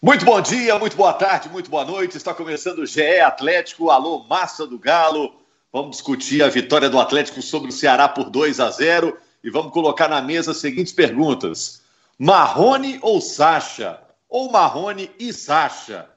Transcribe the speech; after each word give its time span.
Muito 0.00 0.24
bom 0.24 0.40
dia, 0.40 0.78
muito 0.78 0.96
boa 0.96 1.12
tarde, 1.12 1.48
muito 1.48 1.68
boa 1.68 1.84
noite. 1.84 2.16
Está 2.16 2.32
começando 2.32 2.78
o 2.78 2.86
GE 2.86 3.18
Atlético. 3.18 3.90
Alô, 3.90 4.24
massa 4.28 4.64
do 4.64 4.78
Galo. 4.78 5.34
Vamos 5.72 5.96
discutir 5.96 6.40
a 6.42 6.48
vitória 6.48 6.88
do 6.88 7.00
Atlético 7.00 7.42
sobre 7.42 7.70
o 7.70 7.72
Ceará 7.72 8.08
por 8.08 8.30
2 8.30 8.60
a 8.60 8.70
0 8.70 9.18
e 9.42 9.50
vamos 9.50 9.72
colocar 9.72 10.08
na 10.08 10.22
mesa 10.22 10.52
as 10.52 10.58
seguintes 10.58 10.92
perguntas: 10.92 11.82
Marrone 12.16 12.98
ou 13.02 13.20
Sacha? 13.20 14.00
Ou 14.28 14.52
Marrone 14.52 15.10
e 15.18 15.32
Sacha? 15.32 16.08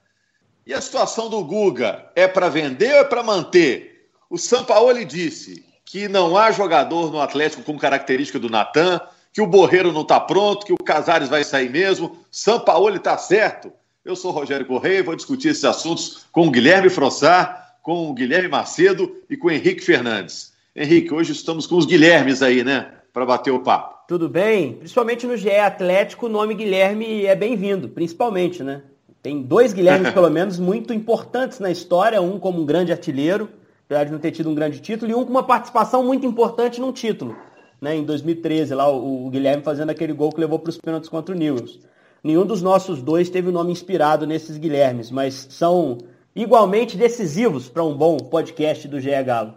E 0.65 0.73
a 0.75 0.79
situação 0.79 1.27
do 1.27 1.43
Guga 1.43 2.11
é 2.15 2.27
para 2.27 2.49
vender 2.49 2.93
ou 2.93 2.99
é 2.99 3.03
para 3.03 3.23
manter? 3.23 4.09
O 4.29 4.37
Sampaoli 4.37 5.05
disse 5.05 5.65
que 5.83 6.07
não 6.07 6.37
há 6.37 6.51
jogador 6.51 7.11
no 7.11 7.19
Atlético 7.19 7.63
com 7.63 7.77
característica 7.79 8.37
do 8.37 8.49
Natan, 8.49 9.01
que 9.33 9.41
o 9.41 9.47
Borreiro 9.47 9.91
não 9.91 10.01
está 10.01 10.19
pronto, 10.19 10.65
que 10.65 10.73
o 10.73 10.77
Casares 10.77 11.29
vai 11.29 11.43
sair 11.43 11.69
mesmo. 11.69 12.17
Sampaoli 12.29 12.97
está 12.97 13.17
certo. 13.17 13.71
Eu 14.03 14.15
sou 14.15 14.31
Rogério 14.31 14.65
Correia 14.65 14.99
e 14.99 15.03
vou 15.03 15.15
discutir 15.15 15.49
esses 15.49 15.63
assuntos 15.63 16.25
com 16.31 16.47
o 16.47 16.51
Guilherme 16.51 16.89
Frossar, 16.89 17.75
com 17.81 18.09
o 18.09 18.13
Guilherme 18.13 18.49
Macedo 18.49 19.15
e 19.29 19.37
com 19.37 19.47
o 19.47 19.51
Henrique 19.51 19.81
Fernandes. 19.81 20.53
Henrique, 20.75 21.13
hoje 21.13 21.31
estamos 21.31 21.67
com 21.67 21.77
os 21.77 21.85
Guilhermes 21.85 22.41
aí, 22.41 22.63
né? 22.63 22.91
Para 23.13 23.25
bater 23.25 23.51
o 23.51 23.59
papo. 23.59 24.07
Tudo 24.07 24.27
bem? 24.27 24.73
Principalmente 24.73 25.25
no 25.25 25.37
GE 25.37 25.51
Atlético, 25.51 26.25
o 26.25 26.29
nome 26.29 26.53
Guilherme 26.53 27.25
é 27.25 27.35
bem-vindo, 27.35 27.89
principalmente, 27.89 28.63
né? 28.63 28.81
Tem 29.21 29.41
dois 29.41 29.71
Guilhermes, 29.71 30.11
pelo 30.13 30.29
menos, 30.29 30.59
muito 30.59 30.93
importantes 30.93 31.59
na 31.59 31.69
história, 31.69 32.21
um 32.21 32.39
como 32.39 32.61
um 32.61 32.65
grande 32.65 32.91
artilheiro, 32.91 33.49
apesar 33.85 34.05
de 34.05 34.11
não 34.11 34.19
ter 34.19 34.31
tido 34.31 34.49
um 34.49 34.55
grande 34.55 34.79
título, 34.79 35.11
e 35.11 35.15
um 35.15 35.23
com 35.23 35.29
uma 35.29 35.43
participação 35.43 36.03
muito 36.03 36.25
importante 36.25 36.81
num 36.81 36.91
título. 36.91 37.35
Né, 37.81 37.95
em 37.95 38.03
2013, 38.03 38.75
lá 38.75 38.87
o, 38.87 39.25
o 39.25 39.29
Guilherme 39.31 39.63
fazendo 39.63 39.89
aquele 39.89 40.13
gol 40.13 40.31
que 40.31 40.39
levou 40.39 40.59
para 40.59 40.69
os 40.69 40.77
pênaltis 40.77 41.09
contra 41.09 41.33
o 41.33 41.37
Newells. 41.37 41.79
Nenhum 42.23 42.45
dos 42.45 42.61
nossos 42.61 43.01
dois 43.01 43.29
teve 43.29 43.49
o 43.49 43.51
nome 43.51 43.71
inspirado 43.71 44.27
nesses 44.27 44.57
Guilhermes, 44.57 45.09
mas 45.09 45.47
são 45.49 45.97
igualmente 46.35 46.95
decisivos 46.95 47.67
para 47.67 47.83
um 47.83 47.97
bom 47.97 48.17
podcast 48.17 48.87
do 48.87 48.99
GE 48.99 49.23
Galo. 49.23 49.55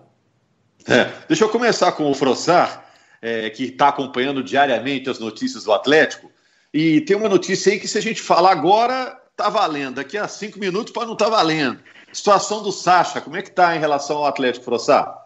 É, 0.89 1.11
deixa 1.28 1.44
eu 1.44 1.48
começar 1.50 1.92
com 1.92 2.11
o 2.11 2.14
Frossar, 2.14 2.86
é, 3.20 3.50
que 3.50 3.64
está 3.64 3.89
acompanhando 3.89 4.42
diariamente 4.42 5.11
as 5.11 5.19
notícias 5.19 5.64
do 5.64 5.72
Atlético. 5.72 6.31
E 6.72 7.03
tem 7.03 7.16
uma 7.16 7.28
notícia 7.28 7.72
aí 7.72 7.78
que, 7.78 7.86
se 7.86 7.98
a 7.98 8.03
gente 8.03 8.20
falar 8.20 8.53
agora, 8.53 9.16
tá 9.36 9.48
valendo. 9.48 9.97
Daqui 9.97 10.16
a 10.16 10.27
cinco 10.27 10.59
minutos 10.59 10.92
pode 10.92 11.06
não 11.06 11.14
estar 11.14 11.27
tá 11.27 11.31
valendo. 11.31 11.78
Situação 12.12 12.62
do 12.62 12.72
Sacha, 12.72 13.20
como 13.20 13.36
é 13.36 13.42
que 13.42 13.50
tá 13.50 13.77
em 13.77 13.81
relação 13.81 14.19
ao 14.19 14.27
Atlético, 14.27 14.64
Frossar? 14.64 15.23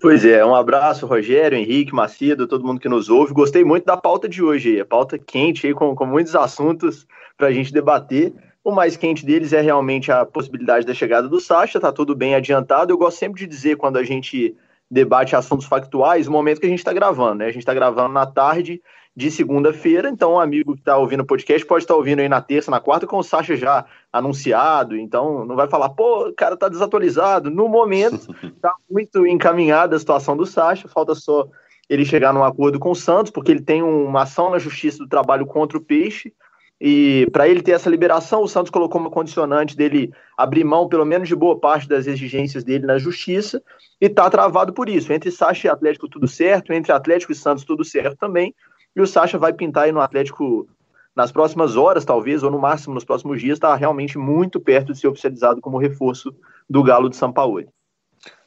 Pois 0.00 0.24
é, 0.24 0.44
um 0.44 0.54
abraço, 0.54 1.06
Rogério, 1.06 1.58
Henrique, 1.58 1.92
Macedo, 1.92 2.46
todo 2.46 2.64
mundo 2.64 2.78
que 2.78 2.88
nos 2.88 3.08
ouve. 3.08 3.32
Gostei 3.32 3.64
muito 3.64 3.84
da 3.84 3.96
pauta 3.96 4.28
de 4.28 4.40
hoje, 4.40 4.80
a 4.80 4.84
pauta 4.84 5.18
quente 5.18 5.66
aí, 5.66 5.74
com, 5.74 5.92
com 5.96 6.06
muitos 6.06 6.36
assuntos 6.36 7.04
para 7.36 7.48
a 7.48 7.52
gente 7.52 7.72
debater. 7.72 8.32
O 8.62 8.70
mais 8.70 8.96
quente 8.96 9.26
deles 9.26 9.52
é 9.52 9.60
realmente 9.60 10.12
a 10.12 10.24
possibilidade 10.24 10.86
da 10.86 10.94
chegada 10.94 11.28
do 11.28 11.40
Sacha, 11.40 11.80
tá 11.80 11.90
tudo 11.90 12.14
bem 12.14 12.36
adiantado. 12.36 12.92
Eu 12.92 12.98
gosto 12.98 13.18
sempre 13.18 13.40
de 13.40 13.48
dizer 13.48 13.76
quando 13.76 13.96
a 13.96 14.04
gente 14.04 14.54
debate 14.88 15.34
assuntos 15.34 15.66
factuais, 15.66 16.28
o 16.28 16.32
momento 16.32 16.60
que 16.60 16.66
a 16.66 16.70
gente 16.70 16.78
está 16.78 16.92
gravando, 16.92 17.36
né? 17.36 17.46
A 17.46 17.52
gente 17.52 17.58
está 17.58 17.74
gravando 17.74 18.12
na 18.14 18.24
tarde 18.24 18.80
de 19.16 19.30
segunda-feira. 19.30 20.08
Então, 20.08 20.34
um 20.34 20.40
amigo 20.40 20.74
que 20.74 20.80
está 20.80 20.96
ouvindo 20.96 21.20
o 21.20 21.26
podcast 21.26 21.66
pode 21.66 21.84
estar 21.84 21.94
tá 21.94 21.98
ouvindo 21.98 22.20
aí 22.20 22.28
na 22.28 22.40
terça, 22.40 22.70
na 22.70 22.80
quarta, 22.80 23.06
com 23.06 23.18
o 23.18 23.22
Sacha 23.22 23.56
já 23.56 23.84
anunciado. 24.12 24.96
Então, 24.96 25.44
não 25.44 25.56
vai 25.56 25.68
falar, 25.68 25.88
pô, 25.90 26.28
o 26.28 26.32
cara 26.32 26.56
tá 26.56 26.68
desatualizado. 26.68 27.50
No 27.50 27.68
momento, 27.68 28.34
está 28.42 28.72
muito 28.88 29.26
encaminhada 29.26 29.96
a 29.96 29.98
situação 29.98 30.36
do 30.36 30.46
Sacha, 30.46 30.88
falta 30.88 31.14
só 31.14 31.48
ele 31.88 32.04
chegar 32.04 32.32
num 32.32 32.44
acordo 32.44 32.78
com 32.78 32.90
o 32.90 32.96
Santos, 32.96 33.32
porque 33.32 33.50
ele 33.50 33.62
tem 33.62 33.82
uma 33.82 34.22
ação 34.22 34.50
na 34.50 34.58
Justiça 34.58 34.98
do 34.98 35.08
Trabalho 35.08 35.46
contra 35.46 35.78
o 35.78 35.80
Peixe. 35.80 36.32
E 36.80 37.26
para 37.32 37.48
ele 37.48 37.60
ter 37.60 37.72
essa 37.72 37.90
liberação, 37.90 38.42
o 38.42 38.48
Santos 38.48 38.70
colocou 38.70 39.00
uma 39.00 39.10
condicionante 39.10 39.76
dele 39.76 40.12
abrir 40.36 40.62
mão, 40.62 40.88
pelo 40.88 41.04
menos, 41.04 41.26
de 41.26 41.34
boa 41.34 41.58
parte 41.58 41.88
das 41.88 42.06
exigências 42.06 42.62
dele 42.62 42.86
na 42.86 42.98
justiça, 42.98 43.60
e 44.00 44.06
está 44.06 44.30
travado 44.30 44.72
por 44.72 44.88
isso. 44.88 45.12
Entre 45.12 45.30
Sacha 45.30 45.66
e 45.66 45.70
Atlético, 45.70 46.08
tudo 46.08 46.28
certo, 46.28 46.72
entre 46.72 46.92
Atlético 46.92 47.32
e 47.32 47.34
Santos, 47.34 47.64
tudo 47.64 47.84
certo 47.84 48.16
também. 48.16 48.54
E 48.94 49.00
o 49.00 49.06
Sacha 49.06 49.38
vai 49.38 49.52
pintar 49.52 49.84
aí 49.84 49.92
no 49.92 50.00
Atlético 50.00 50.68
nas 51.14 51.32
próximas 51.32 51.76
horas, 51.76 52.04
talvez, 52.04 52.42
ou 52.44 52.50
no 52.50 52.60
máximo 52.60 52.94
nos 52.94 53.04
próximos 53.04 53.40
dias, 53.40 53.56
está 53.56 53.74
realmente 53.74 54.16
muito 54.16 54.60
perto 54.60 54.92
de 54.92 55.00
ser 55.00 55.08
oficializado 55.08 55.60
como 55.60 55.76
reforço 55.76 56.32
do 56.70 56.82
Galo 56.82 57.08
de 57.08 57.16
São 57.16 57.32
Paulo. 57.32 57.64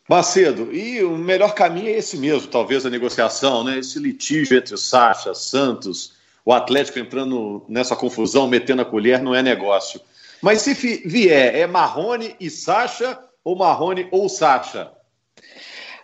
Macedo, 0.10 0.74
e 0.74 1.04
o 1.04 1.18
melhor 1.18 1.54
caminho 1.54 1.88
é 1.88 1.98
esse 1.98 2.18
mesmo, 2.18 2.48
talvez, 2.48 2.86
a 2.86 2.90
negociação, 2.90 3.64
né? 3.64 3.80
Esse 3.80 4.00
litígio 4.00 4.58
entre 4.58 4.74
o 4.74 4.78
Sacha, 4.78 5.34
Santos, 5.34 6.14
o 6.46 6.54
Atlético 6.54 7.00
entrando 7.00 7.64
nessa 7.68 7.96
confusão, 7.96 8.48
metendo 8.48 8.82
a 8.82 8.86
colher, 8.86 9.22
não 9.22 9.36
é 9.36 9.44
negócio. 9.44 10.02
Mas 10.42 10.62
se 10.62 10.74
vier, 11.06 11.56
é 11.56 11.68
Marrone 11.68 12.36
e 12.40 12.50
Sacha 12.50 13.20
ou 13.44 13.56
Marrone 13.56 14.08
ou 14.12 14.28
Sacha? 14.28 14.92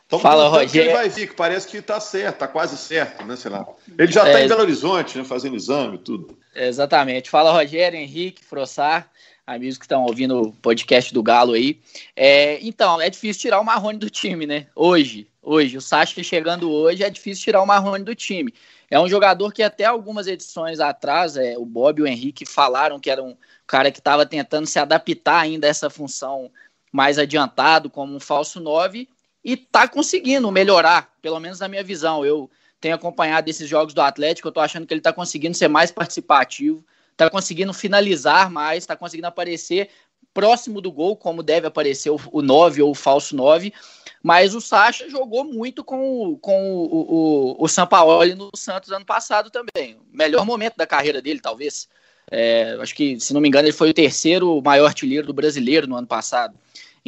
Então, 0.07 0.19
Fala, 0.19 0.47
Rogério. 0.47 0.89
Ele 0.89 0.97
vai 0.97 1.09
vir, 1.09 1.27
que 1.27 1.35
parece 1.35 1.67
que 1.67 1.77
está 1.77 1.99
certo, 1.99 2.35
está 2.35 2.47
quase 2.47 2.77
certo, 2.77 3.25
né? 3.25 3.35
Sei 3.35 3.51
lá. 3.51 3.67
Ele 3.97 4.09
já 4.09 4.25
está 4.25 4.39
é, 4.39 4.45
em 4.45 4.47
Belo 4.47 4.61
Horizonte, 4.61 5.17
né? 5.17 5.25
Fazendo 5.25 5.57
exame 5.57 5.95
e 5.95 5.99
tudo. 5.99 6.37
Exatamente. 6.55 7.29
Fala, 7.29 7.51
Rogério, 7.51 7.99
Henrique, 7.99 8.43
Frossar, 8.45 9.11
amigos 9.45 9.77
que 9.77 9.83
estão 9.83 10.03
ouvindo 10.03 10.43
o 10.43 10.53
podcast 10.53 11.13
do 11.13 11.21
Galo 11.21 11.53
aí. 11.53 11.81
É, 12.15 12.57
então, 12.61 13.01
é 13.01 13.09
difícil 13.09 13.41
tirar 13.41 13.59
o 13.59 13.65
Marrone 13.65 13.99
do 13.99 14.09
time, 14.09 14.47
né? 14.47 14.67
Hoje, 14.73 15.27
hoje. 15.41 15.75
O 15.75 15.81
Sacha 15.81 16.23
chegando 16.23 16.71
hoje, 16.71 17.03
é 17.03 17.09
difícil 17.09 17.43
tirar 17.43 17.61
o 17.61 17.67
Marrone 17.67 18.05
do 18.05 18.15
time. 18.15 18.53
É 18.89 18.97
um 18.97 19.09
jogador 19.09 19.51
que 19.51 19.61
até 19.61 19.83
algumas 19.83 20.25
edições 20.25 20.79
atrás, 20.79 21.35
é, 21.35 21.57
o 21.57 21.65
Bob 21.65 21.99
e 21.99 22.03
o 22.03 22.07
Henrique 22.07 22.45
falaram 22.45 22.97
que 22.97 23.09
era 23.09 23.21
um 23.21 23.35
cara 23.67 23.91
que 23.91 23.99
estava 23.99 24.25
tentando 24.25 24.65
se 24.65 24.79
adaptar 24.79 25.41
ainda 25.41 25.67
a 25.67 25.69
essa 25.69 25.89
função 25.89 26.49
mais 26.93 27.19
adiantado, 27.19 27.89
como 27.89 28.15
um 28.15 28.19
falso 28.21 28.61
9, 28.61 29.09
e 29.47 29.53
está 29.53 29.87
conseguindo 29.87 30.51
melhorar, 30.51 31.09
pelo 31.21 31.39
menos 31.39 31.61
na 31.61 31.69
minha 31.69 31.81
visão. 31.81 32.25
Eu 32.25 32.51
tenho 32.81 32.93
acompanhado 32.93 33.49
esses 33.49 33.67
jogos 33.67 33.93
do 33.93 34.01
Atlético, 34.01 34.49
eu 34.49 34.49
estou 34.49 34.61
achando 34.61 34.85
que 34.85 34.93
ele 34.93 34.99
está 34.99 35.13
conseguindo 35.13 35.55
ser 35.55 35.69
mais 35.69 35.89
participativo, 35.89 36.85
está 37.13 37.29
conseguindo 37.29 37.73
finalizar 37.73 38.51
mais, 38.51 38.83
está 38.83 38.93
conseguindo 38.93 39.27
aparecer 39.27 39.89
próximo 40.33 40.81
do 40.81 40.91
gol, 40.91 41.15
como 41.15 41.41
deve 41.41 41.65
aparecer 41.65 42.09
o, 42.09 42.19
o 42.29 42.41
9 42.41 42.81
ou 42.81 42.91
o 42.91 42.93
falso 42.93 43.37
9. 43.37 43.73
Mas 44.21 44.53
o 44.53 44.59
Sacha 44.59 45.09
jogou 45.09 45.45
muito 45.45 45.81
com, 45.81 46.37
com 46.41 46.73
o, 46.75 47.55
o, 47.57 47.63
o 47.63 47.67
Sampaoli 47.69 48.35
no 48.35 48.51
Santos 48.53 48.91
ano 48.91 49.05
passado 49.05 49.49
também. 49.49 49.97
Melhor 50.11 50.45
momento 50.45 50.75
da 50.75 50.85
carreira 50.85 51.21
dele, 51.21 51.39
talvez. 51.39 51.87
É, 52.29 52.77
acho 52.81 52.93
que, 52.93 53.17
se 53.17 53.33
não 53.33 53.39
me 53.39 53.47
engano, 53.47 53.65
ele 53.65 53.73
foi 53.73 53.91
o 53.91 53.93
terceiro 53.93 54.61
maior 54.61 54.87
artilheiro 54.87 55.25
do 55.25 55.33
brasileiro 55.33 55.87
no 55.87 55.95
ano 55.95 56.05
passado. 56.05 56.53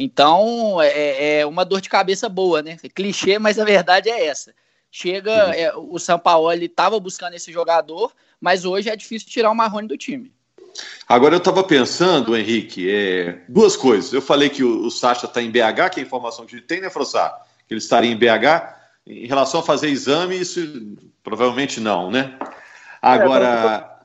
Então, 0.02 0.80
é, 0.80 0.88
é, 0.88 1.40
é 1.40 1.46
uma 1.46 1.62
dor 1.62 1.82
de 1.82 1.90
cabeça 1.90 2.26
boa, 2.26 2.62
né? 2.62 2.78
É 2.82 2.88
clichê, 2.88 3.38
mas 3.38 3.58
a 3.58 3.64
verdade 3.66 4.08
é 4.08 4.24
essa. 4.26 4.54
Chega, 4.90 5.30
é, 5.54 5.74
o 5.76 5.98
Sampaoli 5.98 6.64
estava 6.64 6.98
buscando 6.98 7.34
esse 7.34 7.52
jogador, 7.52 8.10
mas 8.40 8.64
hoje 8.64 8.88
é 8.88 8.96
difícil 8.96 9.28
tirar 9.28 9.50
o 9.50 9.54
Marrone 9.54 9.86
do 9.86 9.98
time. 9.98 10.32
Agora 11.06 11.34
eu 11.34 11.38
estava 11.38 11.62
pensando, 11.62 12.34
Henrique, 12.34 12.90
é, 12.90 13.42
duas 13.46 13.76
coisas. 13.76 14.10
Eu 14.10 14.22
falei 14.22 14.48
que 14.48 14.64
o, 14.64 14.86
o 14.86 14.90
Sacha 14.90 15.26
está 15.26 15.42
em 15.42 15.50
BH, 15.50 15.90
que 15.92 16.00
é 16.00 16.02
a 16.02 16.06
informação 16.06 16.46
que 16.46 16.54
a 16.54 16.58
gente 16.58 16.66
tem, 16.66 16.80
né, 16.80 16.88
Frossar? 16.88 17.44
Que 17.68 17.74
ele 17.74 17.78
estaria 17.80 18.10
em 18.10 18.16
BH. 18.16 18.80
Em 19.06 19.26
relação 19.26 19.60
a 19.60 19.62
fazer 19.62 19.88
exame, 19.88 20.40
isso 20.40 20.60
provavelmente 21.22 21.78
não, 21.78 22.10
né? 22.10 22.38
Agora. 23.02 23.98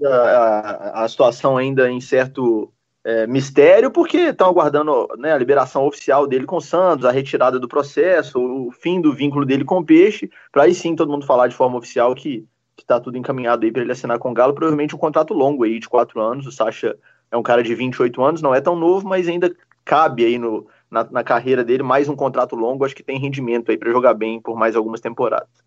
É, 0.00 0.06
a, 0.06 1.04
a, 1.04 1.08
situação 1.08 1.58
ainda 1.58 1.90
em 1.90 2.00
certo 2.00 2.72
é, 3.04 3.26
mistério, 3.26 3.90
porque 3.90 4.18
estão 4.18 4.48
aguardando 4.48 5.08
né, 5.18 5.32
a 5.32 5.38
liberação 5.38 5.86
oficial 5.86 6.26
dele 6.26 6.46
com 6.46 6.56
o 6.56 6.60
Santos, 6.60 7.04
a 7.04 7.10
retirada 7.10 7.58
do 7.58 7.68
processo, 7.68 8.40
o 8.40 8.70
fim 8.70 9.00
do 9.00 9.12
vínculo 9.12 9.44
dele 9.44 9.64
com 9.64 9.78
o 9.78 9.84
Peixe, 9.84 10.30
para 10.52 10.64
aí 10.64 10.74
sim 10.74 10.94
todo 10.94 11.10
mundo 11.10 11.26
falar 11.26 11.48
de 11.48 11.56
forma 11.56 11.78
oficial 11.78 12.14
que 12.14 12.46
está 12.78 13.00
tudo 13.00 13.18
encaminhado 13.18 13.64
aí 13.64 13.72
para 13.72 13.82
ele 13.82 13.92
assinar 13.92 14.18
com 14.18 14.30
o 14.30 14.34
Galo, 14.34 14.54
provavelmente 14.54 14.94
um 14.94 14.98
contrato 14.98 15.34
longo 15.34 15.64
aí 15.64 15.78
de 15.78 15.88
quatro 15.88 16.20
anos. 16.20 16.46
O 16.46 16.52
Sacha 16.52 16.96
é 17.30 17.36
um 17.36 17.42
cara 17.42 17.62
de 17.62 17.74
28 17.74 18.22
anos, 18.22 18.42
não 18.42 18.54
é 18.54 18.60
tão 18.60 18.76
novo, 18.76 19.06
mas 19.06 19.28
ainda 19.28 19.54
cabe 19.84 20.24
aí 20.24 20.38
no, 20.38 20.66
na, 20.90 21.04
na 21.04 21.24
carreira 21.24 21.64
dele 21.64 21.82
mais 21.82 22.08
um 22.08 22.16
contrato 22.16 22.54
longo. 22.56 22.84
Acho 22.84 22.94
que 22.94 23.02
tem 23.02 23.18
rendimento 23.18 23.70
aí 23.70 23.76
para 23.76 23.90
jogar 23.90 24.14
bem 24.14 24.40
por 24.40 24.56
mais 24.56 24.76
algumas 24.76 25.00
temporadas. 25.00 25.61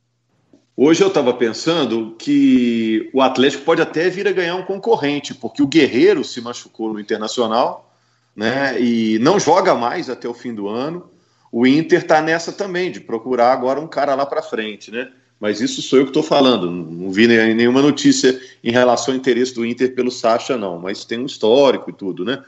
Hoje 0.78 1.02
eu 1.02 1.08
estava 1.08 1.34
pensando 1.34 2.16
que 2.20 3.10
o 3.14 3.22
Atlético 3.22 3.64
pode 3.64 3.82
até 3.82 4.10
vir 4.10 4.28
a 4.28 4.34
ganhar 4.34 4.56
um 4.56 4.64
concorrente, 4.64 5.34
porque 5.34 5.64
o 5.64 5.68
Guerreiro 5.68 6.22
se 6.22 6.42
machucou 6.42 6.92
no 6.92 7.00
Internacional, 7.00 7.96
né? 8.36 8.76
E 8.82 9.18
não 9.20 9.40
joga 9.40 9.74
mais 9.74 10.10
até 10.10 10.28
o 10.28 10.34
fim 10.34 10.54
do 10.54 10.68
ano. 10.68 11.10
O 11.50 11.66
Inter 11.66 12.02
está 12.02 12.22
nessa 12.22 12.52
também, 12.52 12.92
de 12.92 13.00
procurar 13.00 13.54
agora 13.54 13.80
um 13.80 13.88
cara 13.88 14.16
lá 14.16 14.26
para 14.26 14.42
frente, 14.42 14.92
né? 14.92 15.10
Mas 15.40 15.62
isso 15.62 15.82
sou 15.82 16.00
eu 16.00 16.06
que 16.06 16.10
estou 16.10 16.24
falando. 16.24 16.70
Não 16.70 17.10
vi 17.10 17.26
nenhuma 17.26 17.82
notícia 17.82 18.38
em 18.62 18.72
relação 18.72 19.14
ao 19.14 19.18
interesse 19.18 19.56
do 19.56 19.66
Inter 19.66 19.96
pelo 19.96 20.12
Sacha, 20.12 20.58
não. 20.58 20.78
Mas 20.78 21.06
tem 21.06 21.20
um 21.20 21.26
histórico 21.26 21.90
e 21.90 21.94
tudo, 21.94 22.26
né? 22.26 22.44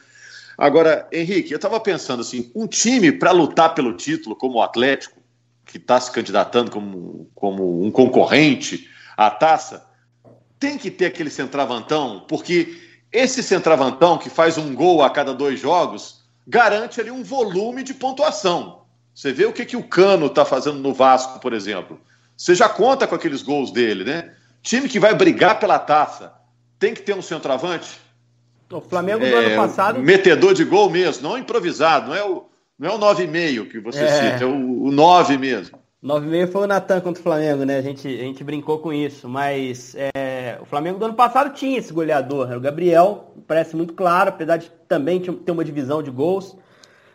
Agora, 0.58 1.08
Henrique, 1.14 1.54
eu 1.54 1.58
estava 1.58 1.80
pensando 1.80 2.20
assim: 2.20 2.52
um 2.54 2.68
time 2.68 3.10
para 3.10 3.32
lutar 3.32 3.74
pelo 3.74 3.94
título, 3.94 4.36
como 4.36 4.56
o 4.56 4.62
Atlético, 4.62 5.22
que 5.68 5.78
está 5.78 6.00
se 6.00 6.12
candidatando 6.12 6.72
como, 6.72 7.30
como 7.36 7.84
um 7.84 7.92
concorrente 7.92 8.90
à 9.16 9.30
taça, 9.30 9.86
tem 10.60 10.78
que 10.78 10.90
ter 10.90 11.06
aquele 11.06 11.30
centravantão, 11.30 12.26
porque 12.28 12.82
esse 13.12 13.44
centravantão 13.44 14.18
que 14.18 14.30
faz 14.30 14.58
um 14.58 14.74
gol 14.74 15.04
a 15.04 15.10
cada 15.10 15.34
dois 15.34 15.60
jogos 15.60 16.24
garante 16.48 17.00
ali 17.00 17.12
um 17.12 17.24
volume 17.24 17.84
de 17.84 17.94
pontuação. 17.94 18.82
Você 19.14 19.32
vê 19.32 19.46
o 19.46 19.54
que, 19.54 19.66
que 19.66 19.78
o 19.78 19.84
Cano 19.84 20.28
está 20.28 20.46
fazendo 20.46 20.80
no 20.80 20.94
Vasco, 20.94 21.40
por 21.40 21.54
exemplo. 21.54 22.00
Você 22.36 22.54
já 22.56 22.70
conta 22.70 23.08
com 23.08 23.16
aqueles 23.16 23.42
gols 23.42 23.72
dele, 23.72 24.04
né? 24.04 24.34
Time 24.62 24.88
que 24.88 25.00
vai 25.00 25.14
brigar 25.14 25.60
pela 25.60 25.80
taça 25.80 26.34
tem 26.80 26.94
que 26.94 27.02
ter 27.02 27.16
um 27.16 27.22
centroavante. 27.22 28.00
O 28.70 28.82
Flamengo 28.82 29.20
do 29.20 29.26
é, 29.26 29.46
ano 29.46 29.56
passado. 29.56 30.00
Metedor 30.00 30.54
de 30.54 30.64
gol 30.64 30.90
mesmo, 30.90 31.28
não 31.28 31.38
improvisado, 31.38 32.10
não 32.10 32.16
é 32.16 32.24
o, 32.24 32.47
não 32.78 32.90
é 32.90 32.94
o 32.94 33.00
9,5 33.00 33.70
que 33.70 33.80
você 33.80 34.04
é. 34.04 34.08
cita, 34.08 34.44
é 34.44 34.48
o, 34.48 34.84
o 34.84 34.92
9 34.92 35.38
mesmo. 35.38 35.80
9,5 36.04 36.52
foi 36.52 36.64
o 36.64 36.68
Natan 36.68 37.02
contra 37.02 37.20
o 37.20 37.24
Flamengo, 37.24 37.66
né? 37.66 37.78
A 37.78 37.82
gente, 37.82 38.08
a 38.08 38.24
gente 38.24 38.44
brincou 38.44 38.78
com 38.80 38.94
isso, 38.94 39.28
mas 39.28 39.96
é, 39.96 40.58
o 40.62 40.66
Flamengo 40.66 41.00
do 41.00 41.06
ano 41.06 41.16
passado 41.16 41.54
tinha 41.54 41.80
esse 41.80 41.92
goleador, 41.92 42.52
o 42.52 42.60
Gabriel, 42.60 43.34
parece 43.48 43.76
muito 43.76 43.94
claro, 43.94 44.30
apesar 44.30 44.58
de 44.58 44.72
também 44.88 45.20
ter 45.20 45.52
uma 45.52 45.66
divisão 45.66 46.04
de 46.04 46.12
gols. 46.12 46.56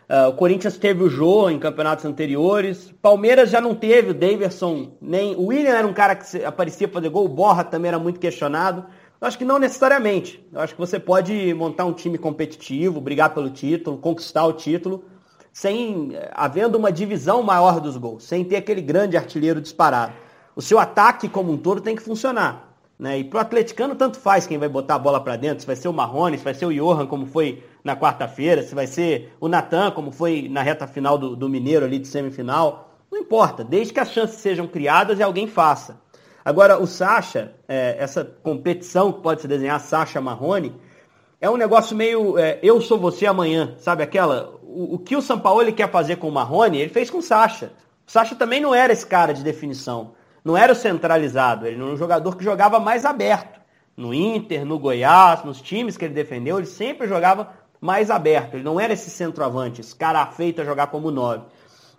Uh, 0.09 0.27
o 0.29 0.33
Corinthians 0.33 0.77
teve 0.77 1.01
o 1.01 1.09
Jô 1.09 1.49
em 1.49 1.57
campeonatos 1.57 2.03
anteriores. 2.03 2.93
Palmeiras 3.01 3.49
já 3.49 3.61
não 3.61 3.73
teve 3.73 4.11
o 4.11 4.13
Daverson, 4.13 4.91
nem. 5.01 5.33
O 5.35 5.45
William 5.45 5.71
era 5.71 5.87
um 5.87 5.93
cara 5.93 6.15
que 6.15 6.43
aparecia 6.43 6.89
fazer 6.89 7.07
gol, 7.09 7.25
o 7.25 7.29
Borra 7.29 7.63
também 7.63 7.87
era 7.87 7.97
muito 7.97 8.19
questionado. 8.19 8.85
Eu 9.19 9.27
acho 9.27 9.37
que 9.37 9.45
não 9.45 9.57
necessariamente. 9.57 10.45
Eu 10.51 10.59
acho 10.59 10.73
que 10.73 10.79
você 10.79 10.99
pode 10.99 11.53
montar 11.53 11.85
um 11.85 11.93
time 11.93 12.17
competitivo, 12.17 12.99
brigar 12.99 13.33
pelo 13.33 13.49
título, 13.49 13.97
conquistar 13.97 14.45
o 14.45 14.51
título, 14.51 15.05
sem 15.53 16.13
havendo 16.31 16.79
uma 16.79 16.91
divisão 16.91 17.43
maior 17.43 17.79
dos 17.79 17.95
gols, 17.95 18.23
sem 18.23 18.43
ter 18.43 18.55
aquele 18.55 18.81
grande 18.81 19.15
artilheiro 19.15 19.61
disparado. 19.61 20.13
O 20.55 20.61
seu 20.61 20.79
ataque 20.79 21.29
como 21.29 21.51
um 21.51 21.57
todo 21.57 21.79
tem 21.79 21.95
que 21.95 22.01
funcionar. 22.01 22.73
Né? 22.97 23.19
E 23.19 23.23
pro 23.23 23.39
atleticano 23.39 23.95
tanto 23.95 24.19
faz 24.19 24.47
quem 24.47 24.57
vai 24.57 24.67
botar 24.67 24.95
a 24.95 24.99
bola 24.99 25.21
para 25.21 25.35
dentro, 25.35 25.61
se 25.61 25.67
vai 25.67 25.75
ser 25.75 25.87
o 25.87 25.93
Marrone, 25.93 26.37
se 26.37 26.43
vai 26.43 26.53
ser 26.53 26.65
o 26.65 26.73
Johan, 26.73 27.05
como 27.05 27.27
foi 27.27 27.63
na 27.83 27.95
quarta-feira, 27.95 28.63
se 28.63 28.73
vai 28.73 28.87
ser 28.87 29.35
o 29.39 29.47
Natan, 29.47 29.91
como 29.91 30.11
foi 30.11 30.47
na 30.49 30.63
reta 30.63 30.87
final 30.87 31.17
do, 31.17 31.35
do 31.35 31.47
Mineiro 31.47 31.85
ali 31.85 31.99
de 31.99 32.07
semifinal. 32.07 32.91
Não 33.11 33.19
importa, 33.19 33.63
desde 33.63 33.93
que 33.93 33.99
as 33.99 34.11
chances 34.11 34.39
sejam 34.39 34.67
criadas 34.67 35.19
e 35.19 35.23
alguém 35.23 35.47
faça. 35.47 36.01
Agora, 36.43 36.81
o 36.81 36.87
Sacha, 36.87 37.53
é, 37.67 37.95
essa 37.99 38.25
competição 38.25 39.11
que 39.11 39.21
pode 39.21 39.41
se 39.41 39.47
desenhar 39.47 39.79
Sacha 39.79 40.19
Marrone, 40.19 40.75
é 41.39 41.49
um 41.49 41.57
negócio 41.57 41.95
meio 41.95 42.37
é, 42.37 42.57
eu 42.63 42.79
sou 42.79 42.97
você 42.97 43.25
amanhã, 43.25 43.75
sabe 43.77 44.01
aquela? 44.01 44.53
O, 44.75 44.99
que 44.99 45.15
o 45.15 45.21
São 45.21 45.39
Paulo 45.39 45.71
quer 45.71 45.89
fazer 45.89 46.17
com 46.17 46.27
o 46.27 46.31
Marrone, 46.31 46.79
ele 46.79 46.89
fez 46.89 47.09
com 47.09 47.19
o 47.19 47.21
Sacha. 47.21 47.71
O 48.07 48.11
Sacha 48.11 48.35
também 48.35 48.59
não 48.59 48.73
era 48.73 48.91
esse 48.91 49.05
cara 49.05 49.33
de 49.33 49.43
definição, 49.43 50.11
não 50.43 50.57
era 50.57 50.73
o 50.73 50.75
centralizado, 50.75 51.65
ele 51.65 51.75
era 51.75 51.85
um 51.85 51.95
jogador 51.95 52.35
que 52.35 52.43
jogava 52.43 52.79
mais 52.79 53.05
aberto. 53.05 53.61
No 53.95 54.13
Inter, 54.13 54.65
no 54.65 54.79
Goiás, 54.79 55.43
nos 55.43 55.61
times 55.61 55.95
que 55.95 56.05
ele 56.05 56.13
defendeu, 56.13 56.57
ele 56.57 56.65
sempre 56.65 57.07
jogava 57.07 57.53
mais 57.79 58.09
aberto. 58.09 58.55
Ele 58.55 58.63
não 58.63 58.79
era 58.79 58.93
esse 58.93 59.09
centroavante, 59.09 59.81
esse 59.81 59.95
cara 59.95 60.25
feito 60.25 60.61
a 60.61 60.65
jogar 60.65 60.87
como 60.87 61.11
nove 61.11 61.43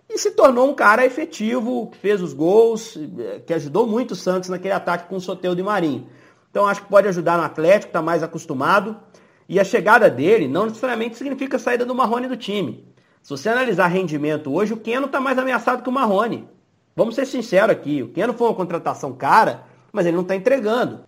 e 0.09 0.17
se 0.17 0.31
tornou 0.31 0.69
um 0.69 0.73
cara 0.73 1.05
efetivo, 1.05 1.87
que 1.87 1.97
fez 1.97 2.21
os 2.21 2.33
gols, 2.33 2.97
que 3.45 3.53
ajudou 3.53 3.87
muito 3.87 4.11
o 4.11 4.15
Santos 4.15 4.49
naquele 4.49 4.73
ataque 4.73 5.09
com 5.09 5.15
o 5.15 5.21
Soteudo 5.21 5.59
e 5.59 5.63
Marinho. 5.63 6.07
Então 6.49 6.67
acho 6.67 6.83
que 6.83 6.89
pode 6.89 7.07
ajudar 7.07 7.37
no 7.37 7.43
Atlético, 7.43 7.89
está 7.89 8.01
mais 8.01 8.23
acostumado. 8.23 8.97
E 9.47 9.59
a 9.59 9.63
chegada 9.63 10.09
dele 10.09 10.47
não 10.47 10.65
necessariamente 10.65 11.17
significa 11.17 11.57
a 11.57 11.59
saída 11.59 11.85
do 11.85 11.93
Marrone 11.93 12.27
do 12.27 12.35
time. 12.35 12.85
Se 13.21 13.29
você 13.29 13.49
analisar 13.49 13.87
rendimento 13.87 14.53
hoje, 14.53 14.73
o 14.73 14.77
Keno 14.77 15.05
está 15.05 15.19
mais 15.19 15.37
ameaçado 15.37 15.83
que 15.83 15.89
o 15.89 15.91
Marrone. 15.91 16.47
Vamos 16.95 17.15
ser 17.15 17.25
sinceros 17.25 17.71
aqui, 17.71 18.01
o 18.01 18.09
Keno 18.09 18.33
foi 18.33 18.47
uma 18.47 18.55
contratação 18.55 19.13
cara, 19.13 19.63
mas 19.91 20.05
ele 20.05 20.15
não 20.15 20.23
está 20.23 20.35
entregando. 20.35 21.01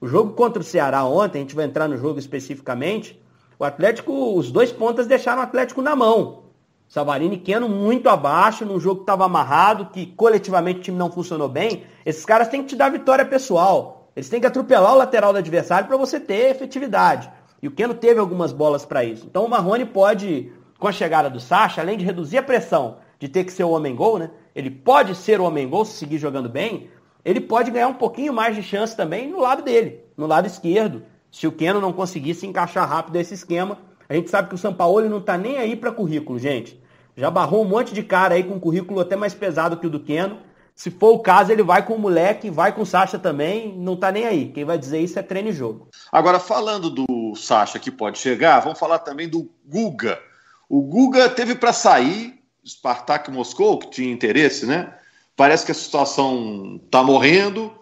O 0.00 0.06
jogo 0.06 0.32
contra 0.34 0.60
o 0.60 0.64
Ceará 0.64 1.04
ontem, 1.04 1.38
a 1.38 1.40
gente 1.42 1.54
vai 1.54 1.64
entrar 1.64 1.88
no 1.88 1.96
jogo 1.96 2.18
especificamente, 2.18 3.20
o 3.58 3.64
Atlético, 3.64 4.36
os 4.36 4.50
dois 4.50 4.72
pontas 4.72 5.06
deixaram 5.06 5.40
o 5.40 5.44
Atlético 5.44 5.80
na 5.80 5.94
mão. 5.94 6.42
Savarini 6.88 7.36
e 7.36 7.38
Keno 7.38 7.68
muito 7.68 8.08
abaixo, 8.08 8.66
num 8.66 8.80
jogo 8.80 8.96
que 8.96 9.02
estava 9.04 9.24
amarrado, 9.24 9.86
que 9.86 10.06
coletivamente 10.06 10.80
o 10.80 10.82
time 10.82 10.98
não 10.98 11.10
funcionou 11.10 11.48
bem. 11.48 11.84
Esses 12.04 12.24
caras 12.24 12.48
têm 12.48 12.62
que 12.62 12.68
te 12.68 12.76
dar 12.76 12.90
vitória 12.90 13.24
pessoal. 13.24 14.10
Eles 14.14 14.28
têm 14.28 14.40
que 14.40 14.46
atropelar 14.46 14.92
o 14.92 14.98
lateral 14.98 15.32
do 15.32 15.38
adversário 15.38 15.88
para 15.88 15.96
você 15.96 16.20
ter 16.20 16.50
efetividade. 16.50 17.30
E 17.62 17.68
o 17.68 17.70
Keno 17.70 17.94
teve 17.94 18.18
algumas 18.18 18.52
bolas 18.52 18.84
para 18.84 19.04
isso. 19.04 19.24
Então 19.24 19.44
o 19.44 19.48
Marrone 19.48 19.84
pode, 19.84 20.52
com 20.78 20.88
a 20.88 20.92
chegada 20.92 21.30
do 21.30 21.38
Sacha, 21.38 21.80
além 21.80 21.96
de 21.96 22.04
reduzir 22.04 22.38
a 22.38 22.42
pressão 22.42 22.96
de 23.22 23.28
ter 23.28 23.44
que 23.44 23.52
ser 23.52 23.62
o 23.62 23.70
homem-gol, 23.70 24.18
né? 24.18 24.32
Ele 24.52 24.68
pode 24.68 25.14
ser 25.14 25.40
o 25.40 25.44
homem-gol 25.44 25.84
se 25.84 25.96
seguir 25.96 26.18
jogando 26.18 26.48
bem. 26.48 26.90
Ele 27.24 27.40
pode 27.40 27.70
ganhar 27.70 27.86
um 27.86 27.94
pouquinho 27.94 28.32
mais 28.32 28.56
de 28.56 28.64
chance 28.64 28.96
também 28.96 29.30
no 29.30 29.38
lado 29.38 29.62
dele, 29.62 30.00
no 30.16 30.26
lado 30.26 30.48
esquerdo. 30.48 31.04
Se 31.30 31.46
o 31.46 31.52
Keno 31.52 31.80
não 31.80 31.92
conseguir 31.92 32.34
se 32.34 32.48
encaixar 32.48 32.88
rápido 32.88 33.14
nesse 33.14 33.34
esquema. 33.34 33.78
A 34.08 34.14
gente 34.14 34.28
sabe 34.28 34.48
que 34.48 34.56
o 34.56 34.58
São 34.58 34.74
Paulo 34.74 35.08
não 35.08 35.18
está 35.18 35.38
nem 35.38 35.56
aí 35.56 35.76
para 35.76 35.92
currículo, 35.92 36.36
gente. 36.36 36.82
Já 37.16 37.30
barrou 37.30 37.62
um 37.62 37.68
monte 37.68 37.94
de 37.94 38.02
cara 38.02 38.34
aí 38.34 38.42
com 38.42 38.54
um 38.54 38.60
currículo 38.60 38.98
até 38.98 39.14
mais 39.14 39.34
pesado 39.34 39.76
que 39.76 39.86
o 39.86 39.90
do 39.90 40.00
Keno. 40.00 40.38
Se 40.74 40.90
for 40.90 41.12
o 41.12 41.20
caso, 41.20 41.52
ele 41.52 41.62
vai 41.62 41.86
com 41.86 41.94
o 41.94 41.98
moleque, 42.00 42.50
vai 42.50 42.74
com 42.74 42.82
o 42.82 42.86
Sacha 42.86 43.20
também, 43.20 43.72
não 43.78 43.94
tá 43.94 44.10
nem 44.10 44.26
aí. 44.26 44.48
Quem 44.48 44.64
vai 44.64 44.76
dizer 44.76 44.98
isso 44.98 45.16
é 45.16 45.22
treino 45.22 45.50
e 45.50 45.52
jogo. 45.52 45.88
Agora, 46.10 46.40
falando 46.40 46.90
do 46.90 47.04
Sacha 47.36 47.78
que 47.78 47.90
pode 47.90 48.18
chegar, 48.18 48.60
vamos 48.60 48.78
falar 48.78 48.98
também 49.00 49.28
do 49.28 49.50
Guga. 49.64 50.20
O 50.68 50.82
Guga 50.82 51.28
teve 51.28 51.54
para 51.54 51.72
sair, 51.72 52.42
Spartak 52.66 53.30
Moscou, 53.30 53.78
que 53.78 53.90
tinha 53.90 54.12
interesse, 54.12 54.66
né? 54.66 54.94
Parece 55.36 55.66
que 55.66 55.72
a 55.72 55.74
situação 55.74 56.80
tá 56.90 57.02
morrendo. 57.02 57.72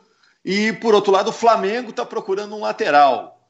E, 0.45 0.73
por 0.75 0.95
outro 0.95 1.13
lado, 1.13 1.29
o 1.29 1.33
Flamengo 1.33 1.91
está 1.91 2.05
procurando 2.05 2.55
um 2.55 2.61
lateral. 2.61 3.49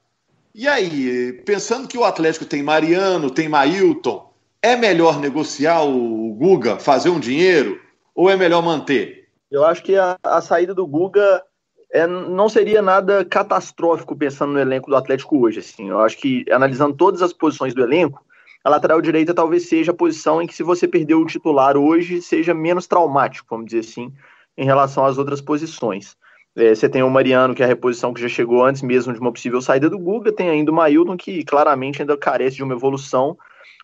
E 0.55 0.67
aí, 0.67 1.32
pensando 1.44 1.87
que 1.87 1.97
o 1.97 2.05
Atlético 2.05 2.44
tem 2.44 2.62
Mariano, 2.62 3.31
tem 3.31 3.49
Mailton, 3.49 4.32
é 4.61 4.76
melhor 4.76 5.20
negociar 5.20 5.82
o 5.82 6.35
Guga, 6.35 6.79
fazer 6.79 7.08
um 7.08 7.20
dinheiro, 7.20 7.81
ou 8.14 8.29
é 8.29 8.37
melhor 8.37 8.62
manter? 8.62 9.29
Eu 9.50 9.64
acho 9.64 9.82
que 9.82 9.96
a, 9.96 10.19
a 10.23 10.41
saída 10.41 10.75
do 10.75 10.87
Guga 10.87 11.43
é, 11.92 12.06
não 12.06 12.48
seria 12.48 12.81
nada 12.81 13.25
catastrófico 13.25 14.16
pensando 14.16 14.52
no 14.52 14.60
elenco 14.60 14.90
do 14.90 14.96
Atlético 14.96 15.38
hoje. 15.38 15.60
Assim. 15.60 15.88
Eu 15.90 16.00
acho 16.00 16.16
que, 16.16 16.44
analisando 16.50 16.96
todas 16.96 17.22
as 17.22 17.32
posições 17.32 17.75
do 17.75 17.82
elenco, 17.82 18.25
a 18.62 18.70
lateral 18.70 19.00
direita 19.00 19.34
talvez 19.34 19.69
seja 19.69 19.90
a 19.90 19.94
posição 19.94 20.40
em 20.40 20.46
que, 20.46 20.54
se 20.54 20.62
você 20.62 20.87
perdeu 20.87 21.20
o 21.20 21.26
titular 21.26 21.76
hoje, 21.76 22.20
seja 22.20 22.54
menos 22.54 22.87
traumático, 22.87 23.46
vamos 23.50 23.66
dizer 23.66 23.81
assim, 23.81 24.12
em 24.56 24.64
relação 24.64 25.04
às 25.04 25.19
outras 25.19 25.40
posições. 25.40 26.16
É, 26.56 26.75
você 26.75 26.88
tem 26.88 27.02
o 27.02 27.10
Mariano, 27.10 27.54
que 27.54 27.62
é 27.62 27.64
a 27.64 27.69
reposição 27.69 28.12
que 28.12 28.20
já 28.20 28.28
chegou 28.28 28.64
antes 28.64 28.82
mesmo 28.82 29.12
de 29.12 29.20
uma 29.20 29.32
possível 29.32 29.60
saída 29.62 29.88
do 29.88 29.98
Guga, 29.98 30.32
tem 30.32 30.50
ainda 30.50 30.70
o 30.70 30.75
Mailton, 30.75 31.16
que 31.16 31.44
claramente 31.44 32.02
ainda 32.02 32.16
carece 32.16 32.56
de 32.56 32.62
uma 32.62 32.75
evolução 32.75 33.36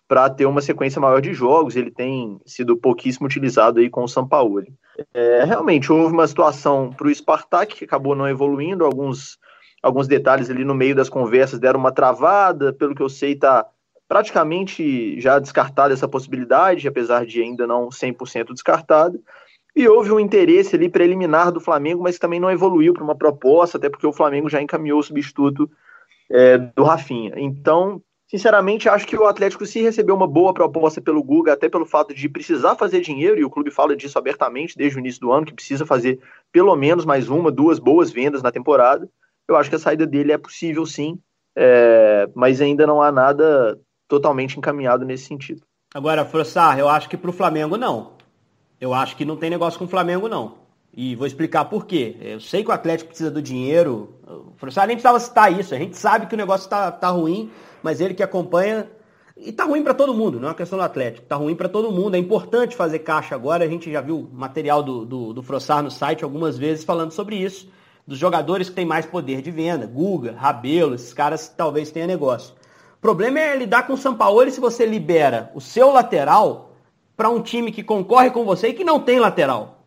para 0.07 0.29
ter 0.29 0.45
uma 0.45 0.61
sequência 0.61 1.01
maior 1.01 1.21
de 1.21 1.33
jogos. 1.33 1.75
Ele 1.75 1.91
tem 1.91 2.39
sido 2.45 2.77
pouquíssimo 2.77 3.25
utilizado 3.25 3.79
aí 3.79 3.89
com 3.89 4.03
o 4.03 4.07
Sampaoli. 4.07 4.73
É, 5.13 5.43
realmente, 5.43 5.91
houve 5.91 6.13
uma 6.13 6.27
situação 6.27 6.91
para 6.95 7.07
o 7.07 7.13
Spartak 7.13 7.75
que 7.75 7.85
acabou 7.85 8.15
não 8.15 8.27
evoluindo. 8.27 8.85
Alguns, 8.85 9.37
alguns 9.83 10.07
detalhes 10.07 10.49
ali 10.49 10.63
no 10.63 10.73
meio 10.73 10.95
das 10.95 11.09
conversas 11.09 11.59
deram 11.59 11.79
uma 11.79 11.91
travada. 11.91 12.71
Pelo 12.71 12.95
que 12.95 13.01
eu 13.01 13.09
sei, 13.09 13.33
está 13.33 13.65
praticamente 14.07 15.19
já 15.19 15.37
descartada 15.37 15.93
essa 15.93 16.07
possibilidade, 16.07 16.87
apesar 16.87 17.25
de 17.25 17.41
ainda 17.41 17.67
não 17.67 17.89
100% 17.89 18.53
descartada. 18.53 19.19
E 19.75 19.87
houve 19.87 20.11
um 20.11 20.19
interesse 20.19 20.75
ali 20.75 20.89
preliminar 20.89 21.51
do 21.51 21.59
Flamengo, 21.59 22.01
mas 22.01 22.17
também 22.17 22.39
não 22.39 22.49
evoluiu 22.49 22.93
para 22.93 23.03
uma 23.03 23.15
proposta, 23.15 23.77
até 23.77 23.89
porque 23.89 24.07
o 24.07 24.13
Flamengo 24.13 24.49
já 24.49 24.59
encaminhou 24.61 24.99
o 24.99 25.03
substituto 25.03 25.69
é, 26.31 26.57
do 26.57 26.83
Rafinha. 26.83 27.33
Então, 27.35 28.01
Sinceramente, 28.29 28.89
acho 28.89 29.07
que 29.07 29.15
o 29.15 29.25
Atlético, 29.25 29.65
se 29.65 29.81
receber 29.81 30.11
uma 30.11 30.27
boa 30.27 30.53
proposta 30.53 30.99
pelo 30.99 31.23
Guga, 31.23 31.53
até 31.53 31.69
pelo 31.69 31.85
fato 31.85 32.13
de 32.13 32.27
precisar 32.27 32.75
fazer 32.75 32.99
dinheiro, 32.99 33.39
e 33.39 33.45
o 33.45 33.49
clube 33.49 33.71
fala 33.71 33.95
disso 33.95 34.17
abertamente 34.17 34.77
desde 34.77 34.97
o 34.97 34.99
início 34.99 35.21
do 35.21 35.31
ano, 35.31 35.45
que 35.45 35.53
precisa 35.53 35.85
fazer 35.85 36.19
pelo 36.51 36.75
menos 36.75 37.05
mais 37.05 37.29
uma, 37.29 37.49
duas 37.49 37.79
boas 37.79 38.11
vendas 38.11 38.43
na 38.43 38.51
temporada, 38.51 39.09
eu 39.47 39.55
acho 39.55 39.69
que 39.69 39.77
a 39.77 39.79
saída 39.79 40.05
dele 40.05 40.33
é 40.33 40.37
possível 40.37 40.85
sim, 40.85 41.17
é, 41.55 42.29
mas 42.35 42.59
ainda 42.59 42.85
não 42.85 43.01
há 43.01 43.13
nada 43.13 43.79
totalmente 44.09 44.57
encaminhado 44.57 45.05
nesse 45.05 45.25
sentido. 45.25 45.61
Agora, 45.93 46.25
Frossar, 46.25 46.77
eu 46.77 46.89
acho 46.89 47.07
que 47.07 47.15
para 47.15 47.29
o 47.29 47.33
Flamengo 47.33 47.77
não. 47.77 48.11
Eu 48.79 48.93
acho 48.93 49.15
que 49.15 49.23
não 49.23 49.37
tem 49.37 49.49
negócio 49.49 49.79
com 49.79 49.85
o 49.85 49.89
Flamengo 49.89 50.27
não. 50.27 50.55
E 50.93 51.15
vou 51.15 51.25
explicar 51.25 51.65
por 51.65 51.85
quê. 51.85 52.15
Eu 52.19 52.39
sei 52.39 52.63
que 52.63 52.69
o 52.69 52.73
Atlético 52.73 53.09
precisa 53.09 53.31
do 53.31 53.41
dinheiro. 53.41 54.13
O 54.25 54.65
nem 54.85 54.95
precisava 54.95 55.19
citar 55.19 55.57
isso. 55.57 55.73
A 55.73 55.77
gente 55.77 55.95
sabe 55.95 56.27
que 56.27 56.33
o 56.33 56.37
negócio 56.37 56.65
está 56.65 56.91
tá 56.91 57.09
ruim 57.09 57.51
mas 57.87 58.01
ele 58.01 58.13
que 58.13 58.21
acompanha. 58.21 58.85
E 59.37 59.49
tá 59.49 59.63
ruim 59.63 59.81
para 59.81 59.93
todo 59.93 60.13
mundo, 60.13 60.41
não 60.41 60.47
é 60.47 60.51
uma 60.51 60.57
questão 60.57 60.77
do 60.77 60.83
Atlético. 60.83 61.25
Tá 61.25 61.37
ruim 61.37 61.55
para 61.55 61.69
todo 61.69 61.89
mundo. 61.89 62.15
É 62.15 62.19
importante 62.19 62.75
fazer 62.75 62.99
caixa 62.99 63.33
agora. 63.33 63.63
A 63.63 63.67
gente 63.67 63.89
já 63.89 64.01
viu 64.01 64.27
material 64.33 64.83
do, 64.83 65.05
do, 65.05 65.33
do 65.33 65.41
Frossar 65.41 65.81
no 65.81 65.89
site 65.89 66.25
algumas 66.25 66.57
vezes 66.57 66.83
falando 66.83 67.11
sobre 67.11 67.37
isso. 67.37 67.69
Dos 68.05 68.17
jogadores 68.17 68.67
que 68.67 68.75
têm 68.75 68.85
mais 68.85 69.05
poder 69.05 69.41
de 69.41 69.51
venda. 69.51 69.85
Guga, 69.85 70.33
Rabelo, 70.33 70.95
esses 70.95 71.13
caras 71.13 71.47
talvez 71.47 71.89
tenham 71.89 72.07
negócio. 72.07 72.55
O 72.97 72.99
problema 72.99 73.39
é 73.39 73.55
lidar 73.55 73.87
com 73.87 73.93
o 73.93 73.97
Sampaoli 73.97 74.51
se 74.51 74.59
você 74.59 74.85
libera 74.85 75.49
o 75.55 75.61
seu 75.61 75.89
lateral 75.93 76.73
para 77.15 77.29
um 77.29 77.41
time 77.41 77.71
que 77.71 77.83
concorre 77.83 78.31
com 78.31 78.43
você 78.43 78.69
e 78.69 78.73
que 78.73 78.83
não 78.83 78.99
tem 78.99 79.17
lateral. 79.17 79.85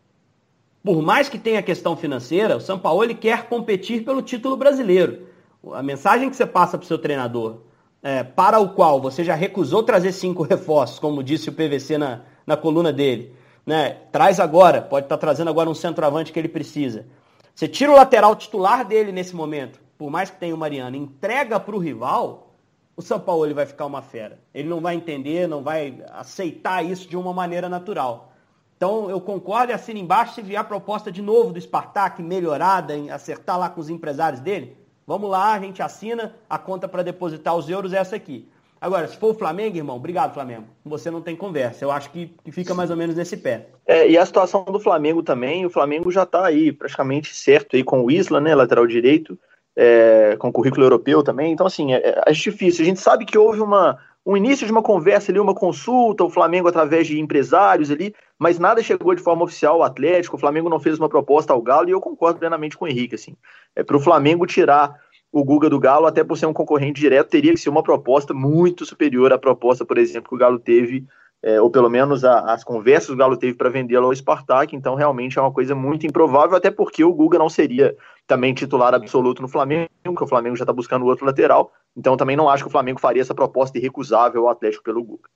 Por 0.83 1.03
mais 1.03 1.29
que 1.29 1.37
tenha 1.37 1.61
questão 1.61 1.95
financeira, 1.95 2.57
o 2.57 2.61
Sampaoli 2.61 3.13
quer 3.13 3.47
competir 3.47 4.03
pelo 4.03 4.23
título 4.23 4.57
brasileiro. 4.57 5.27
A 5.73 5.83
mensagem 5.83 6.31
que 6.31 6.35
você 6.35 6.47
passa 6.47 6.79
para 6.79 6.85
o 6.85 6.87
seu 6.87 6.97
treinador, 6.97 7.57
é, 8.03 8.23
para 8.23 8.59
o 8.59 8.69
qual 8.69 8.99
você 8.99 9.23
já 9.23 9.35
recusou 9.35 9.83
trazer 9.83 10.11
cinco 10.11 10.43
reforços, 10.47 10.99
como 10.99 11.23
disse 11.23 11.49
o 11.49 11.53
PVC 11.53 11.97
na, 11.97 12.21
na 12.45 12.57
coluna 12.57 12.91
dele, 12.91 13.35
né? 13.65 13.97
Traz 14.11 14.39
agora, 14.39 14.81
pode 14.81 15.05
estar 15.05 15.17
tá 15.17 15.21
trazendo 15.21 15.49
agora 15.49 15.69
um 15.69 15.75
centroavante 15.75 16.31
que 16.31 16.39
ele 16.39 16.49
precisa. 16.49 17.05
Você 17.53 17.67
tira 17.67 17.91
o 17.91 17.95
lateral 17.95 18.35
titular 18.35 18.85
dele 18.85 19.11
nesse 19.11 19.35
momento, 19.35 19.79
por 19.97 20.09
mais 20.09 20.29
que 20.29 20.37
tenha 20.37 20.55
o 20.55 20.57
Mariano, 20.57 20.95
entrega 20.95 21.59
para 21.59 21.75
o 21.75 21.79
rival, 21.79 22.55
o 22.95 23.01
São 23.01 23.19
Paulo 23.19 23.45
ele 23.45 23.53
vai 23.53 23.65
ficar 23.65 23.85
uma 23.85 24.01
fera. 24.01 24.39
Ele 24.53 24.67
não 24.67 24.81
vai 24.81 24.95
entender, 24.95 25.47
não 25.47 25.61
vai 25.61 26.03
aceitar 26.11 26.83
isso 26.83 27.07
de 27.07 27.15
uma 27.15 27.33
maneira 27.33 27.69
natural. 27.69 28.33
Então 28.75 29.09
eu 29.09 29.21
concordo 29.21 29.71
e 29.71 29.75
assino 29.75 29.99
embaixo 29.99 30.33
se 30.33 30.41
vier 30.41 30.59
a 30.59 30.63
proposta 30.63 31.11
de 31.11 31.21
novo 31.21 31.53
do 31.53 31.61
Spartak, 31.61 32.21
melhorada, 32.21 32.95
em 32.95 33.11
acertar 33.11 33.59
lá 33.59 33.69
com 33.69 33.79
os 33.79 33.89
empresários 33.89 34.41
dele. 34.41 34.75
Vamos 35.05 35.29
lá, 35.29 35.53
a 35.53 35.59
gente 35.59 35.81
assina, 35.81 36.35
a 36.49 36.57
conta 36.57 36.87
para 36.87 37.03
depositar 37.03 37.55
os 37.55 37.69
euros 37.69 37.93
é 37.93 37.97
essa 37.97 38.15
aqui. 38.15 38.47
Agora, 38.81 39.07
se 39.07 39.15
for 39.15 39.29
o 39.29 39.37
Flamengo, 39.37 39.77
irmão, 39.77 39.95
obrigado, 39.95 40.33
Flamengo. 40.33 40.65
você 40.83 41.11
não 41.11 41.21
tem 41.21 41.35
conversa. 41.35 41.85
Eu 41.85 41.91
acho 41.91 42.09
que, 42.09 42.33
fica 42.51 42.73
mais 42.73 42.89
ou 42.89 42.97
menos 42.97 43.15
nesse 43.15 43.37
pé. 43.37 43.67
É, 43.85 44.09
e 44.09 44.17
a 44.17 44.25
situação 44.25 44.63
do 44.65 44.79
Flamengo 44.79 45.21
também, 45.21 45.63
o 45.63 45.69
Flamengo 45.69 46.11
já 46.11 46.23
está 46.23 46.47
aí 46.47 46.71
praticamente 46.71 47.35
certo 47.35 47.75
aí 47.75 47.83
com 47.83 48.03
o 48.03 48.09
Isla, 48.09 48.41
né, 48.41 48.55
lateral 48.55 48.87
direito, 48.87 49.37
é, 49.75 50.35
com 50.39 50.51
currículo 50.51 50.83
europeu 50.83 51.21
também. 51.21 51.53
Então, 51.53 51.67
assim, 51.67 51.93
é, 51.93 52.23
é 52.25 52.31
difícil. 52.31 52.81
A 52.83 52.87
gente 52.87 52.99
sabe 52.99 53.23
que 53.23 53.37
houve 53.37 53.61
uma, 53.61 53.99
um 54.25 54.37
início 54.37 54.65
de 54.65 54.71
uma 54.71 54.83
conversa 54.83 55.31
ali, 55.31 55.39
uma 55.39 55.55
consulta, 55.55 56.23
o 56.23 56.29
Flamengo 56.29 56.67
através 56.67 57.07
de 57.07 57.19
empresários 57.19 57.89
ali, 57.89 58.13
mas 58.37 58.59
nada 58.59 58.83
chegou 58.83 59.15
de 59.15 59.21
forma 59.21 59.43
oficial 59.43 59.75
ao 59.75 59.83
Atlético, 59.83 60.35
o 60.35 60.39
Flamengo 60.39 60.69
não 60.69 60.79
fez 60.79 60.99
uma 60.99 61.09
proposta 61.09 61.53
ao 61.53 61.61
Galo, 61.61 61.89
e 61.89 61.91
eu 61.91 62.01
concordo 62.01 62.39
plenamente 62.39 62.77
com 62.77 62.85
o 62.85 62.87
Henrique, 62.87 63.15
assim. 63.15 63.35
É 63.75 63.83
para 63.83 63.97
o 63.97 63.99
Flamengo 63.99 64.45
tirar 64.45 64.95
o 65.31 65.43
Guga 65.43 65.69
do 65.69 65.79
Galo, 65.79 66.05
até 66.05 66.23
por 66.23 66.37
ser 66.37 66.45
um 66.45 66.53
concorrente 66.53 66.99
direto, 66.99 67.29
teria 67.29 67.53
que 67.53 67.59
ser 67.59 67.69
uma 67.69 67.81
proposta 67.81 68.33
muito 68.33 68.85
superior 68.85 69.31
à 69.33 69.39
proposta, 69.39 69.85
por 69.85 69.97
exemplo, 69.97 70.29
que 70.29 70.35
o 70.35 70.37
Galo 70.37 70.59
teve, 70.59 71.05
é, 71.41 71.59
ou 71.59 71.71
pelo 71.71 71.89
menos 71.89 72.23
a, 72.23 72.53
as 72.53 72.63
conversas 72.63 73.07
que 73.07 73.13
o 73.13 73.17
Galo 73.17 73.37
teve 73.37 73.55
para 73.55 73.69
vendê-lo 73.69 74.05
ao 74.05 74.15
Spartak, 74.15 74.75
então 74.75 74.93
realmente 74.93 75.39
é 75.39 75.41
uma 75.41 75.51
coisa 75.51 75.73
muito 75.73 76.05
improvável, 76.05 76.55
até 76.55 76.69
porque 76.69 77.03
o 77.03 77.13
Guga 77.13 77.39
não 77.39 77.49
seria 77.49 77.95
também 78.27 78.53
titular 78.53 78.93
absoluto 78.93 79.41
no 79.41 79.47
Flamengo, 79.47 79.89
que 80.03 80.23
o 80.23 80.27
Flamengo 80.27 80.55
já 80.55 80.63
está 80.63 80.73
buscando 80.73 81.05
outro 81.05 81.25
lateral, 81.25 81.71
então 81.95 82.17
também 82.17 82.35
não 82.35 82.49
acho 82.49 82.63
que 82.63 82.69
o 82.69 82.71
Flamengo 82.71 82.99
faria 82.99 83.21
essa 83.21 83.35
proposta 83.35 83.77
irrecusável 83.77 84.43
ao 84.43 84.51
Atlético 84.51 84.83
pelo 84.83 85.03
Guga. 85.03 85.29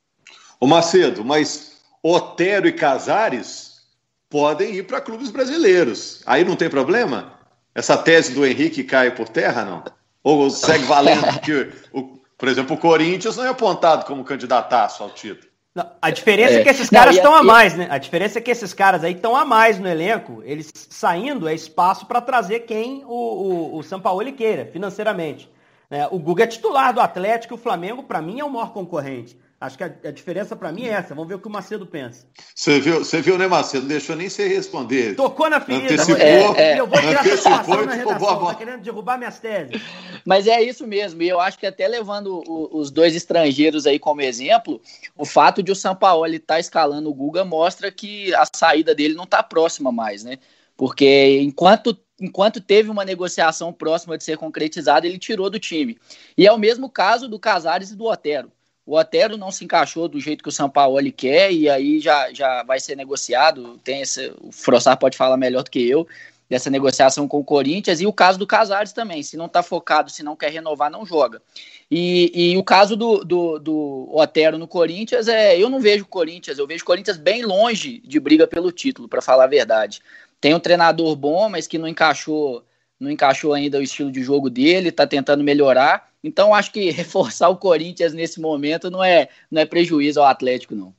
Ô 0.59 0.67
Macedo, 0.67 1.24
mas 1.24 1.81
Otero 2.01 2.67
e 2.67 2.74
Casares 2.74 3.81
podem 4.29 4.75
ir 4.75 4.83
para 4.83 5.01
clubes 5.01 5.31
brasileiros, 5.31 6.21
aí 6.25 6.43
não 6.43 6.55
tem 6.55 6.69
problema? 6.69 7.33
Essa 7.74 7.97
tese 7.97 8.33
do 8.33 8.45
Henrique 8.45 8.83
cai 8.83 9.12
por 9.12 9.27
terra, 9.27 9.65
não? 9.65 9.83
Ou 10.24 10.50
segue 10.50 10.85
valendo 10.85 11.39
que, 11.41 11.71
o, 11.93 12.19
por 12.38 12.47
exemplo, 12.47 12.75
o 12.75 12.79
Corinthians 12.79 13.35
não 13.38 13.45
é 13.45 13.50
apontado 13.50 14.05
como 14.05 14.24
candidataço 14.24 15.03
ao 15.03 15.09
título? 15.09 15.55
Não, 15.75 15.91
a 16.01 16.09
diferença 16.09 16.53
é, 16.53 16.62
é 16.62 16.63
que 16.63 16.69
esses 16.69 16.89
caras 16.89 17.17
estão 17.17 17.35
a 17.35 17.43
mais, 17.43 17.75
né? 17.75 17.88
A 17.91 17.97
diferença 17.97 18.39
é 18.39 18.41
que 18.41 18.50
esses 18.50 18.74
caras 18.74 19.03
aí 19.03 19.12
estão 19.12 19.35
a 19.35 19.43
mais 19.43 19.77
no 19.77 19.89
elenco. 19.89 20.41
Eles 20.45 20.71
saindo 20.74 21.50
é 21.50 21.53
espaço 21.53 22.05
para 22.05 22.21
trazer 22.21 22.62
quem 22.62 23.03
o, 23.05 23.09
o, 23.09 23.77
o 23.77 23.83
São 23.83 24.00
Paulo 24.00 24.31
queira, 24.31 24.69
financeiramente. 24.71 25.50
É, 25.89 26.08
o 26.08 26.20
Guga 26.20 26.44
é 26.44 26.48
titular 26.48 26.94
do 26.94 27.01
Atlético 27.01 27.54
e 27.54 27.56
o 27.56 27.60
Flamengo, 27.60 28.04
para 28.04 28.22
mim, 28.22 28.39
é 28.39 28.44
o 28.44 28.50
maior 28.50 28.74
concorrente. 28.74 29.38
Acho 29.60 29.77
que 29.77 29.84
a, 29.84 29.88
a, 29.88 30.12
diferença 30.12 30.54
para 30.56 30.72
mim 30.72 30.86
é 30.86 30.89
essa. 30.89 31.15
Vamos 31.15 31.30
ver 31.30 31.36
o 31.36 31.39
que 31.39 31.48
o 31.48 31.51
Macedo 31.51 31.88
pensa. 31.88 32.27
Você 32.54 32.80
viu, 32.80 33.00
você 33.00 33.22
viu, 33.22 33.38
né, 33.38 33.48
Macedo? 33.48 33.84
Não 33.84 33.89
deixou 33.89 34.15
nem 34.15 34.27
você 34.30 34.48
responder. 34.48 35.15
Tocou 35.15 35.50
na 35.50 35.62
ferida. 35.62 35.94
Antecipou, 35.94 36.22
é, 36.22 36.74
é. 36.74 36.80
Eu 36.80 36.86
vou 36.86 37.00
tirar 37.00 37.22
antecipou, 37.22 37.86
na 37.86 37.94
redação. 37.94 38.46
Tá 38.46 38.56
querendo 38.56 38.82
derrubar 38.82 39.18
minhas 39.18 39.39
teses. 39.39 39.82
Mas 40.25 40.46
é 40.46 40.62
isso 40.62 40.86
mesmo. 40.86 41.22
E 41.24 41.30
eu 41.30 41.39
acho 41.39 41.58
que 41.58 41.65
até 41.65 41.88
levando 41.88 42.44
o, 42.46 42.77
os 42.77 42.92
dois 42.92 43.15
estrangeiros 43.15 43.88
aí 43.88 43.98
como 43.98 44.22
exemplo, 44.22 44.82
o 45.18 45.25
fato 45.25 45.63
de 45.63 45.72
o 45.72 45.75
São 45.75 45.96
Paulo 45.96 46.27
estar 46.27 46.56
tá 46.56 46.60
escalando 46.60 47.10
o 47.10 47.13
Guga 47.13 47.46
mostra 47.46 47.89
que 47.89 48.36
a 48.36 48.44
saída 48.54 48.94
dele 48.94 49.13
não 49.13 49.24
está 49.24 49.42
próxima 49.42 49.89
mais, 49.92 50.24
né? 50.24 50.38
Porque 50.75 51.39
enquanto 51.42 51.98
enquanto 52.19 52.62
teve 52.62 52.89
uma 52.89 53.05
negociação 53.05 53.74
próxima 53.74 54.17
de 54.17 54.24
ser 54.24 54.38
concretizada, 54.38 55.05
ele 55.05 55.17
tirou 55.17 55.50
do 55.50 55.60
time. 55.60 55.98
E 56.38 56.48
é 56.48 56.51
o 56.51 56.57
mesmo 56.57 56.89
caso 56.89 57.27
do 57.27 57.39
Casares 57.39 57.91
e 57.91 57.95
do 57.95 58.05
Otero. 58.05 58.51
O 58.86 58.98
Otero 58.98 59.36
não 59.36 59.51
se 59.51 59.65
encaixou 59.65 60.07
do 60.07 60.19
jeito 60.19 60.43
que 60.43 60.50
o 60.50 60.51
São 60.51 60.69
Paulo 60.69 61.00
quer 61.12 61.51
e 61.51 61.67
aí 61.67 62.00
já, 62.00 62.31
já 62.31 62.63
vai 62.63 62.79
ser 62.79 62.95
negociado. 62.95 63.79
Tem 63.84 64.01
esse, 64.01 64.31
o 64.39 64.51
Frossar 64.51 64.98
pode 64.98 65.17
falar 65.17 65.38
melhor 65.38 65.63
do 65.63 65.72
que 65.72 65.89
eu 65.89 66.07
dessa 66.50 66.69
negociação 66.69 67.27
com 67.27 67.39
o 67.39 67.43
Corinthians 67.43 68.00
e 68.01 68.05
o 68.05 68.13
caso 68.13 68.38
do 68.38 68.45
Casares 68.45 68.93
também. 68.93 69.24
Se 69.24 69.36
não 69.36 69.48
está 69.48 69.63
focado, 69.63 70.12
se 70.12 70.24
não 70.24 70.36
quer 70.36 70.51
renovar, 70.51 70.91
não 70.91 71.05
joga. 71.05 71.41
E, 71.89 72.31
e 72.34 72.57
o 72.57 72.63
caso 72.63 72.95
do, 72.95 73.24
do, 73.24 73.60
do, 73.60 74.10
Otero 74.12 74.57
no 74.57 74.67
Corinthians 74.67 75.27
é, 75.27 75.60
eu 75.60 75.69
não 75.69 75.79
vejo 75.79 76.03
o 76.03 76.07
Corinthians, 76.07 76.57
eu 76.57 76.67
vejo 76.67 76.84
o 76.84 76.86
Corinthians 76.86 77.17
bem 77.17 77.43
longe 77.43 78.00
de 78.05 78.19
briga 78.19 78.48
pelo 78.48 78.72
título, 78.72 79.07
para 79.07 79.22
falar 79.22 79.45
a 79.45 79.48
verdade. 79.48 80.01
Tem 80.45 80.53
um 80.53 80.59
treinador 80.59 81.15
bom, 81.15 81.49
mas 81.49 81.65
que 81.65 81.75
não 81.75 81.87
encaixou, 81.87 82.63
não 82.99 83.09
encaixou 83.09 83.51
ainda 83.51 83.79
o 83.79 83.81
estilo 83.81 84.11
de 84.11 84.21
jogo 84.21 84.47
dele, 84.47 84.89
está 84.89 85.07
tentando 85.07 85.43
melhorar. 85.43 86.07
Então, 86.23 86.53
acho 86.53 86.71
que 86.71 86.91
reforçar 86.93 87.49
o 87.49 87.55
Corinthians 87.55 88.13
nesse 88.13 88.39
momento 88.39 88.91
não 88.91 89.03
é, 89.03 89.27
não 89.49 89.59
é 89.59 89.65
prejuízo 89.65 90.19
ao 90.19 90.27
Atlético, 90.27 90.75
não. 90.75 90.93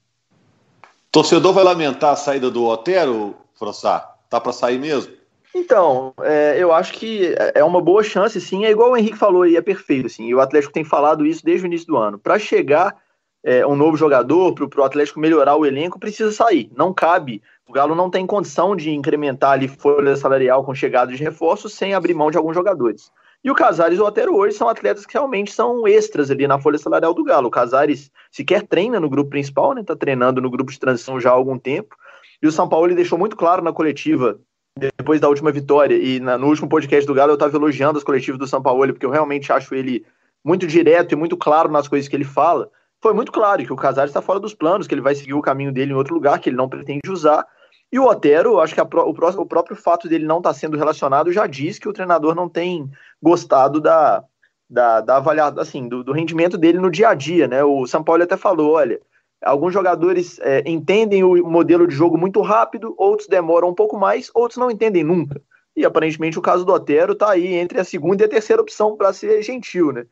Torcedor 1.12 1.52
vai 1.52 1.62
lamentar 1.62 2.10
a 2.10 2.16
saída 2.16 2.50
do 2.50 2.64
Otero, 2.64 3.36
Frossar? 3.56 4.16
Tá 4.28 4.40
para 4.40 4.50
sair 4.50 4.80
mesmo? 4.80 5.12
Então, 5.54 6.12
é, 6.22 6.56
eu 6.58 6.72
acho 6.72 6.94
que 6.94 7.32
é 7.54 7.62
uma 7.62 7.80
boa 7.80 8.02
chance, 8.02 8.40
sim. 8.40 8.64
É 8.64 8.70
igual 8.72 8.90
o 8.90 8.96
Henrique 8.96 9.16
falou 9.16 9.42
aí, 9.42 9.54
é 9.54 9.62
perfeito, 9.62 10.06
assim. 10.06 10.26
E 10.26 10.34
o 10.34 10.40
Atlético 10.40 10.72
tem 10.72 10.82
falado 10.82 11.24
isso 11.24 11.44
desde 11.44 11.64
o 11.64 11.68
início 11.68 11.86
do 11.86 11.96
ano. 11.96 12.18
Para 12.18 12.36
chegar 12.36 12.96
é, 13.44 13.64
um 13.64 13.76
novo 13.76 13.96
jogador, 13.96 14.52
para 14.54 14.80
o 14.80 14.84
Atlético 14.84 15.20
melhorar 15.20 15.54
o 15.54 15.64
elenco, 15.64 16.00
precisa 16.00 16.32
sair. 16.32 16.68
Não 16.76 16.92
cabe. 16.92 17.40
O 17.68 17.72
Galo 17.72 17.94
não 17.94 18.08
tem 18.08 18.24
condição 18.26 18.76
de 18.76 18.90
incrementar 18.90 19.52
ali 19.52 19.66
folha 19.66 20.14
salarial 20.16 20.64
com 20.64 20.74
chegada 20.74 21.12
de 21.12 21.22
reforços 21.22 21.74
sem 21.74 21.94
abrir 21.94 22.14
mão 22.14 22.30
de 22.30 22.36
alguns 22.36 22.54
jogadores. 22.54 23.10
E 23.42 23.50
o 23.50 23.54
Casares 23.54 23.98
e 23.98 24.00
o 24.00 24.04
Otero 24.04 24.36
hoje 24.36 24.56
são 24.56 24.68
atletas 24.68 25.04
que 25.04 25.14
realmente 25.14 25.52
são 25.52 25.86
extras 25.86 26.30
ali 26.30 26.46
na 26.46 26.58
folha 26.58 26.78
salarial 26.78 27.12
do 27.12 27.24
Galo. 27.24 27.48
O 27.48 27.50
Casares 27.50 28.10
sequer 28.30 28.62
treina 28.62 29.00
no 29.00 29.10
grupo 29.10 29.30
principal, 29.30 29.72
né? 29.72 29.82
Tá 29.82 29.96
treinando 29.96 30.40
no 30.40 30.50
grupo 30.50 30.70
de 30.70 30.78
transição 30.78 31.20
já 31.20 31.30
há 31.30 31.32
algum 31.32 31.58
tempo. 31.58 31.96
E 32.40 32.46
o 32.46 32.52
São 32.52 32.68
Paulo 32.68 32.86
ele 32.86 32.94
deixou 32.94 33.18
muito 33.18 33.36
claro 33.36 33.62
na 33.62 33.72
coletiva, 33.72 34.38
depois 34.78 35.20
da 35.20 35.28
última 35.28 35.50
vitória, 35.50 35.96
e 35.96 36.20
na, 36.20 36.36
no 36.36 36.48
último 36.48 36.68
podcast 36.68 37.06
do 37.06 37.14
Galo 37.14 37.32
eu 37.32 37.34
estava 37.34 37.56
elogiando 37.56 37.98
as 37.98 38.04
coletivas 38.04 38.38
do 38.38 38.46
São 38.46 38.62
Paulo, 38.62 38.86
porque 38.92 39.06
eu 39.06 39.10
realmente 39.10 39.52
acho 39.52 39.74
ele 39.74 40.04
muito 40.44 40.66
direto 40.66 41.12
e 41.12 41.16
muito 41.16 41.36
claro 41.36 41.70
nas 41.70 41.88
coisas 41.88 42.08
que 42.08 42.14
ele 42.14 42.24
fala. 42.24 42.70
Foi 43.02 43.12
muito 43.12 43.32
claro 43.32 43.64
que 43.64 43.72
o 43.72 43.76
Casares 43.76 44.10
está 44.10 44.22
fora 44.22 44.40
dos 44.40 44.54
planos, 44.54 44.86
que 44.86 44.94
ele 44.94 45.00
vai 45.00 45.14
seguir 45.14 45.34
o 45.34 45.42
caminho 45.42 45.72
dele 45.72 45.92
em 45.92 45.96
outro 45.96 46.14
lugar, 46.14 46.38
que 46.38 46.48
ele 46.48 46.56
não 46.56 46.68
pretende 46.68 47.10
usar. 47.10 47.46
E 47.92 47.98
o 47.98 48.04
Otero, 48.04 48.60
acho 48.60 48.74
que 48.74 48.80
o, 48.80 48.84
o, 48.84 49.46
próprio 49.46 49.76
fato 49.76 50.08
dele 50.08 50.26
não 50.26 50.38
estar 50.38 50.50
tá 50.50 50.54
sendo 50.54 50.76
relacionado 50.76 51.32
já 51.32 51.46
diz 51.46 51.78
que 51.78 51.88
o 51.88 51.92
treinador 51.92 52.34
não 52.34 52.48
tem 52.48 52.90
gostado 53.22 53.80
da, 53.80 54.24
da, 54.68 55.00
da 55.00 55.16
avaliação, 55.16 55.60
assim, 55.60 55.88
do, 55.88 56.02
do, 56.02 56.12
rendimento 56.12 56.58
dele 56.58 56.78
no 56.78 56.90
dia 56.90 57.10
a 57.10 57.14
dia, 57.14 57.46
né? 57.46 57.62
O 57.62 57.86
São 57.86 58.02
Paulo 58.02 58.22
até 58.22 58.36
falou, 58.36 58.72
olha, 58.72 59.00
alguns 59.42 59.72
jogadores 59.72 60.38
é, 60.40 60.62
entendem 60.66 61.22
o 61.22 61.48
modelo 61.48 61.86
de 61.86 61.94
jogo 61.94 62.18
muito 62.18 62.40
rápido, 62.40 62.94
outros 62.98 63.28
demoram 63.28 63.68
um 63.68 63.74
pouco 63.74 63.96
mais, 63.96 64.30
outros 64.34 64.58
não 64.58 64.70
entendem 64.70 65.04
nunca. 65.04 65.40
E 65.76 65.84
aparentemente 65.84 66.38
o 66.38 66.42
caso 66.42 66.64
do 66.64 66.72
Otero 66.72 67.12
está 67.12 67.30
aí 67.30 67.54
entre 67.54 67.78
a 67.78 67.84
segunda 67.84 68.22
e 68.22 68.26
a 68.26 68.28
terceira 68.28 68.62
opção 68.62 68.96
para 68.96 69.12
ser 69.12 69.42
gentil, 69.42 69.92
né? 69.92 70.06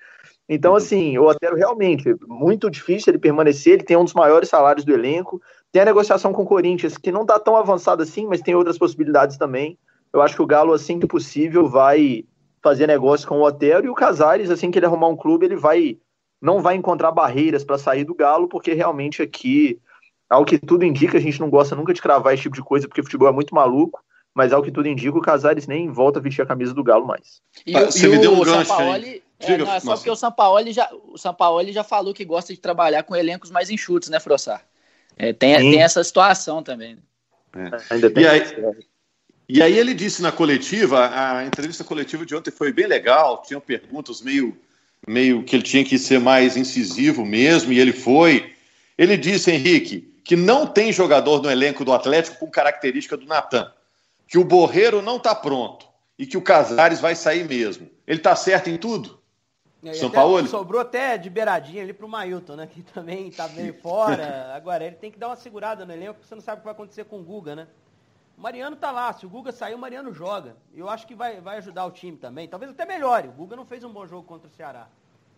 Então, 0.49 0.73
uhum. 0.73 0.77
assim, 0.77 1.19
o 1.19 1.25
Otero 1.25 1.57
realmente, 1.57 2.15
muito 2.29 2.71
difícil 2.71 3.11
ele 3.11 3.19
permanecer, 3.19 3.75
ele 3.75 3.83
tem 3.83 3.97
um 3.97 4.05
dos 4.05 4.13
maiores 4.13 4.49
salários 4.49 4.85
do 4.85 4.93
elenco, 4.93 5.41
tem 5.75 5.83
a 5.83 5.87
negociação 5.87 6.33
com 6.33 6.43
o 6.43 6.47
Corinthians, 6.47 6.97
que 6.97 7.11
não 7.11 7.23
está 7.23 7.37
tão 7.37 7.57
avançada 7.57 8.05
assim, 8.05 8.29
mas 8.29 8.41
tem 8.41 8.55
outras 8.55 8.79
possibilidades 8.79 9.37
também. 9.37 9.77
Eu 10.13 10.23
acho 10.23 10.37
que 10.37 10.43
o 10.43 10.47
Galo, 10.47 10.73
assim 10.73 11.01
que 11.01 11.07
possível, 11.09 11.69
vai 11.69 12.25
fazer 12.63 12.87
negócio 12.87 13.27
com 13.27 13.41
o 13.41 13.43
Otero 13.43 13.85
e 13.85 13.89
o 13.89 13.95
Casares, 13.95 14.51
assim 14.51 14.71
que 14.71 14.79
ele 14.79 14.87
arrumar 14.87 15.09
um 15.09 15.17
clube, 15.17 15.47
ele 15.47 15.57
vai 15.57 15.99
não 16.41 16.63
vai 16.63 16.77
encontrar 16.77 17.11
barreiras 17.11 17.65
para 17.65 17.77
sair 17.77 18.05
do 18.05 18.15
Galo, 18.15 18.47
porque 18.47 18.73
realmente 18.73 19.21
aqui, 19.21 19.81
ao 20.31 20.45
que 20.45 20.59
tudo 20.59 20.85
indica, 20.85 21.19
a 21.19 21.21
gente 21.21 21.41
não 21.41 21.51
gosta 21.51 21.75
nunca 21.75 21.93
de 21.93 22.01
cravar 22.01 22.35
esse 22.35 22.45
tipo 22.45 22.55
de 22.55 22.63
coisa, 22.63 22.87
porque 22.87 23.01
o 23.01 23.05
futebol 23.05 23.29
é 23.29 23.33
muito 23.33 23.53
maluco, 23.53 24.01
mas 24.33 24.53
ao 24.53 24.63
que 24.63 24.71
tudo 24.71 24.87
indica, 24.87 25.19
o 25.19 25.23
Casares 25.23 25.67
nem 25.67 25.91
volta 25.91 26.21
a 26.21 26.23
vestir 26.23 26.43
a 26.43 26.47
camisa 26.47 26.73
do 26.73 26.85
Galo 26.85 27.05
mais. 27.05 27.43
E, 27.67 27.73
Você 27.73 28.07
e 28.07 28.11
me 28.11 28.19
deu 28.19 28.33
um 28.33 28.45
gancho 28.45 28.67
Sampaoli, 28.67 29.25
é, 29.41 29.59
não, 29.59 29.73
é 29.73 29.81
só 29.81 29.97
porque 29.97 30.11
o 30.11 30.15
Sampaoli 30.15 30.73
já, 30.73 30.89
o 31.09 31.19
Sampaoli 31.19 31.73
já 31.73 31.83
falou 31.83 32.15
que 32.15 32.25
gosta 32.25 32.55
de 32.55 32.61
trabalhar 32.61 33.03
com 33.03 33.17
elencos 33.17 33.51
mais 33.51 33.71
enxutos, 33.71 34.09
né, 34.09 34.21
Frossar? 34.21 34.65
É, 35.17 35.33
tem, 35.33 35.57
tem 35.57 35.83
essa 35.83 36.03
situação 36.03 36.63
também. 36.63 36.97
Né? 37.55 37.71
É. 37.91 38.21
E, 38.21 38.27
aí, 38.27 38.43
e 39.49 39.63
aí 39.63 39.79
ele 39.79 39.95
disse 39.95 40.21
na 40.23 40.33
coletiva, 40.33 41.11
a 41.13 41.45
entrevista 41.45 41.85
coletiva 41.85 42.27
de 42.27 42.35
ontem 42.35 42.51
foi 42.51 42.73
bem 42.73 42.87
legal, 42.87 43.43
tinham 43.47 43.61
perguntas 43.61 44.21
meio, 44.21 44.57
meio 45.07 45.43
que 45.45 45.57
ele 45.57 45.63
tinha 45.63 45.85
que 45.85 45.99
ser 45.99 46.19
mais 46.19 46.57
incisivo 46.57 47.25
mesmo, 47.25 47.73
e 47.73 47.79
ele 47.79 47.93
foi. 47.93 48.53
Ele 48.99 49.17
disse, 49.17 49.51
Henrique, 49.51 50.13
que 50.25 50.37
não 50.37 50.67
tem 50.67 50.93
jogador 50.93 51.43
no 51.43 51.51
elenco 51.51 51.85
do 51.85 51.93
Atlético 51.93 52.39
com 52.39 52.51
característica 52.51 53.17
do 53.17 53.27
Natan, 53.27 53.71
que 54.27 54.39
o 54.39 54.45
Borreiro 54.45 55.03
não 55.03 55.19
está 55.19 55.35
pronto, 55.35 55.87
e 56.19 56.27
que 56.27 56.37
o 56.37 56.43
Casares 56.43 57.01
vai 57.01 57.15
sair 57.15 57.47
mesmo. 57.47 57.89
Ele 58.07 58.19
está 58.19 58.35
certo 58.35 58.69
em 58.69 58.77
tudo? 58.77 59.21
São 59.93 60.11
Paulo? 60.11 60.47
Sobrou 60.47 60.81
até 60.81 61.19
de 61.19 61.29
beiradinha 61.29 61.83
ali 61.83 61.93
para 61.93 62.07
o 62.07 62.09
Mailton, 62.09 62.57
né? 62.57 62.67
Que 62.67 62.83
também 62.95 63.29
está 63.29 63.49
meio 63.49 63.75
fora. 63.83 64.55
Agora, 64.55 64.85
ele 64.85 64.97
tem 64.97 65.11
que 65.11 65.19
dar 65.19 65.29
uma 65.29 65.37
segurada 65.37 65.85
no 65.85 65.93
elenco, 65.93 66.15
porque 66.15 66.29
você 66.29 66.35
não 66.35 66.43
sabe 66.43 66.59
o 66.59 66.61
que 66.61 66.65
vai 66.65 66.75
acontecer 66.75 67.05
com 67.05 67.21
o 67.21 67.23
Guga, 67.23 67.55
né? 67.55 67.69
O 68.39 68.41
Mariano 68.41 68.77
tá 68.77 68.91
lá. 68.91 69.13
Se 69.13 69.27
o 69.27 69.29
Guga 69.29 69.53
sair, 69.53 69.75
o 69.75 69.79
Mariano 69.79 70.13
joga. 70.13 70.57
Eu 70.75 70.89
acho 70.89 71.07
que 71.07 71.15
vai, 71.15 71.41
vai 71.41 71.59
ajudar 71.59 71.85
o 71.85 71.91
time 71.91 72.17
também. 72.17 72.49
Talvez 72.49 72.71
até 72.71 72.85
melhore. 72.85 73.29
O 73.29 73.33
Guga 73.33 73.57
não 73.57 73.67
fez 73.67 73.85
um 73.85 73.93
bom 73.93 74.07
jogo 74.07 74.27
contra 74.27 74.49
o 74.49 74.51
Ceará. 74.51 74.89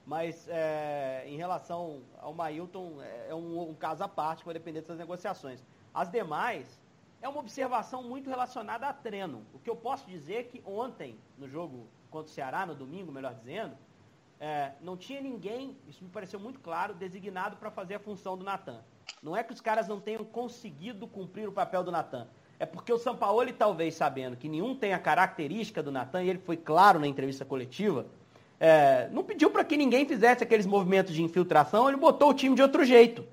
Mas 0.07 0.47
é, 0.49 1.25
em 1.27 1.37
relação 1.37 2.03
ao 2.21 2.33
Mailton, 2.33 3.03
é, 3.03 3.31
é 3.31 3.35
um, 3.35 3.71
um, 3.71 3.75
caso 3.75 4.05
à 4.05 4.09
parte 4.09 4.39
que 4.39 4.45
vai 4.45 4.55
depender 4.55 4.81
dessas 4.81 4.97
negociações. 4.97 5.61
As 5.93 6.09
demais, 6.09 6.81
é 7.21 7.29
uma 7.29 7.41
observação 7.41 8.05
muito 8.05 8.31
relacionada 8.31 8.87
a 8.87 8.93
treino. 8.93 9.45
O 9.53 9.59
que 9.59 9.69
eu 9.69 9.75
posso 9.75 10.07
dizer 10.07 10.35
é 10.35 10.43
que 10.45 10.63
ontem, 10.65 11.19
no 11.37 11.49
jogo 11.49 11.89
contra 12.09 12.31
o 12.31 12.35
Ceará, 12.35 12.65
no 12.65 12.75
domingo, 12.75 13.11
melhor 13.11 13.35
dizendo, 13.35 13.77
é, 14.41 14.73
não 14.81 14.97
tinha 14.97 15.21
ninguém, 15.21 15.77
isso 15.89 16.05
me 16.05 16.11
pareceu 16.11 16.39
muito 16.39 16.61
claro, 16.61 16.95
designado 16.95 17.57
para 17.57 17.71
fazer 17.71 17.95
a 17.95 17.99
função 17.99 18.37
do 18.37 18.45
Natan. 18.45 18.79
Não 19.23 19.37
é 19.37 19.43
que 19.43 19.53
os 19.53 19.61
caras 19.61 19.89
não 19.89 20.01
tenham 20.01 20.25
conseguido 20.25 21.07
cumprir 21.07 21.49
o 21.49 21.53
papel 21.53 21.83
do 21.83 21.91
Natan. 21.91 22.27
É 22.59 22.67
porque 22.67 22.93
o 22.93 22.99
Sampaoli, 22.99 23.53
talvez 23.53 23.95
sabendo 23.95 24.37
que 24.37 24.49
nenhum 24.49 24.75
tem 24.75 24.93
a 24.93 24.99
característica 24.99 25.83
do 25.83 25.93
Natan, 25.93 26.23
e 26.23 26.31
ele 26.31 26.39
foi 26.39 26.57
claro 26.57 26.99
na 26.99 27.07
entrevista 27.07 27.45
coletiva, 27.45 28.07
é, 28.59 29.09
não 29.13 29.23
pediu 29.23 29.51
para 29.51 29.65
que 29.65 29.77
ninguém 29.77 30.07
fizesse 30.07 30.43
aqueles 30.43 30.67
movimentos 30.67 31.15
de 31.15 31.23
infiltração, 31.23 31.89
ele 31.89 31.99
botou 31.99 32.31
o 32.31 32.35
time 32.35 32.55
de 32.55 32.63
outro 32.63 32.85
jeito. 32.85 33.25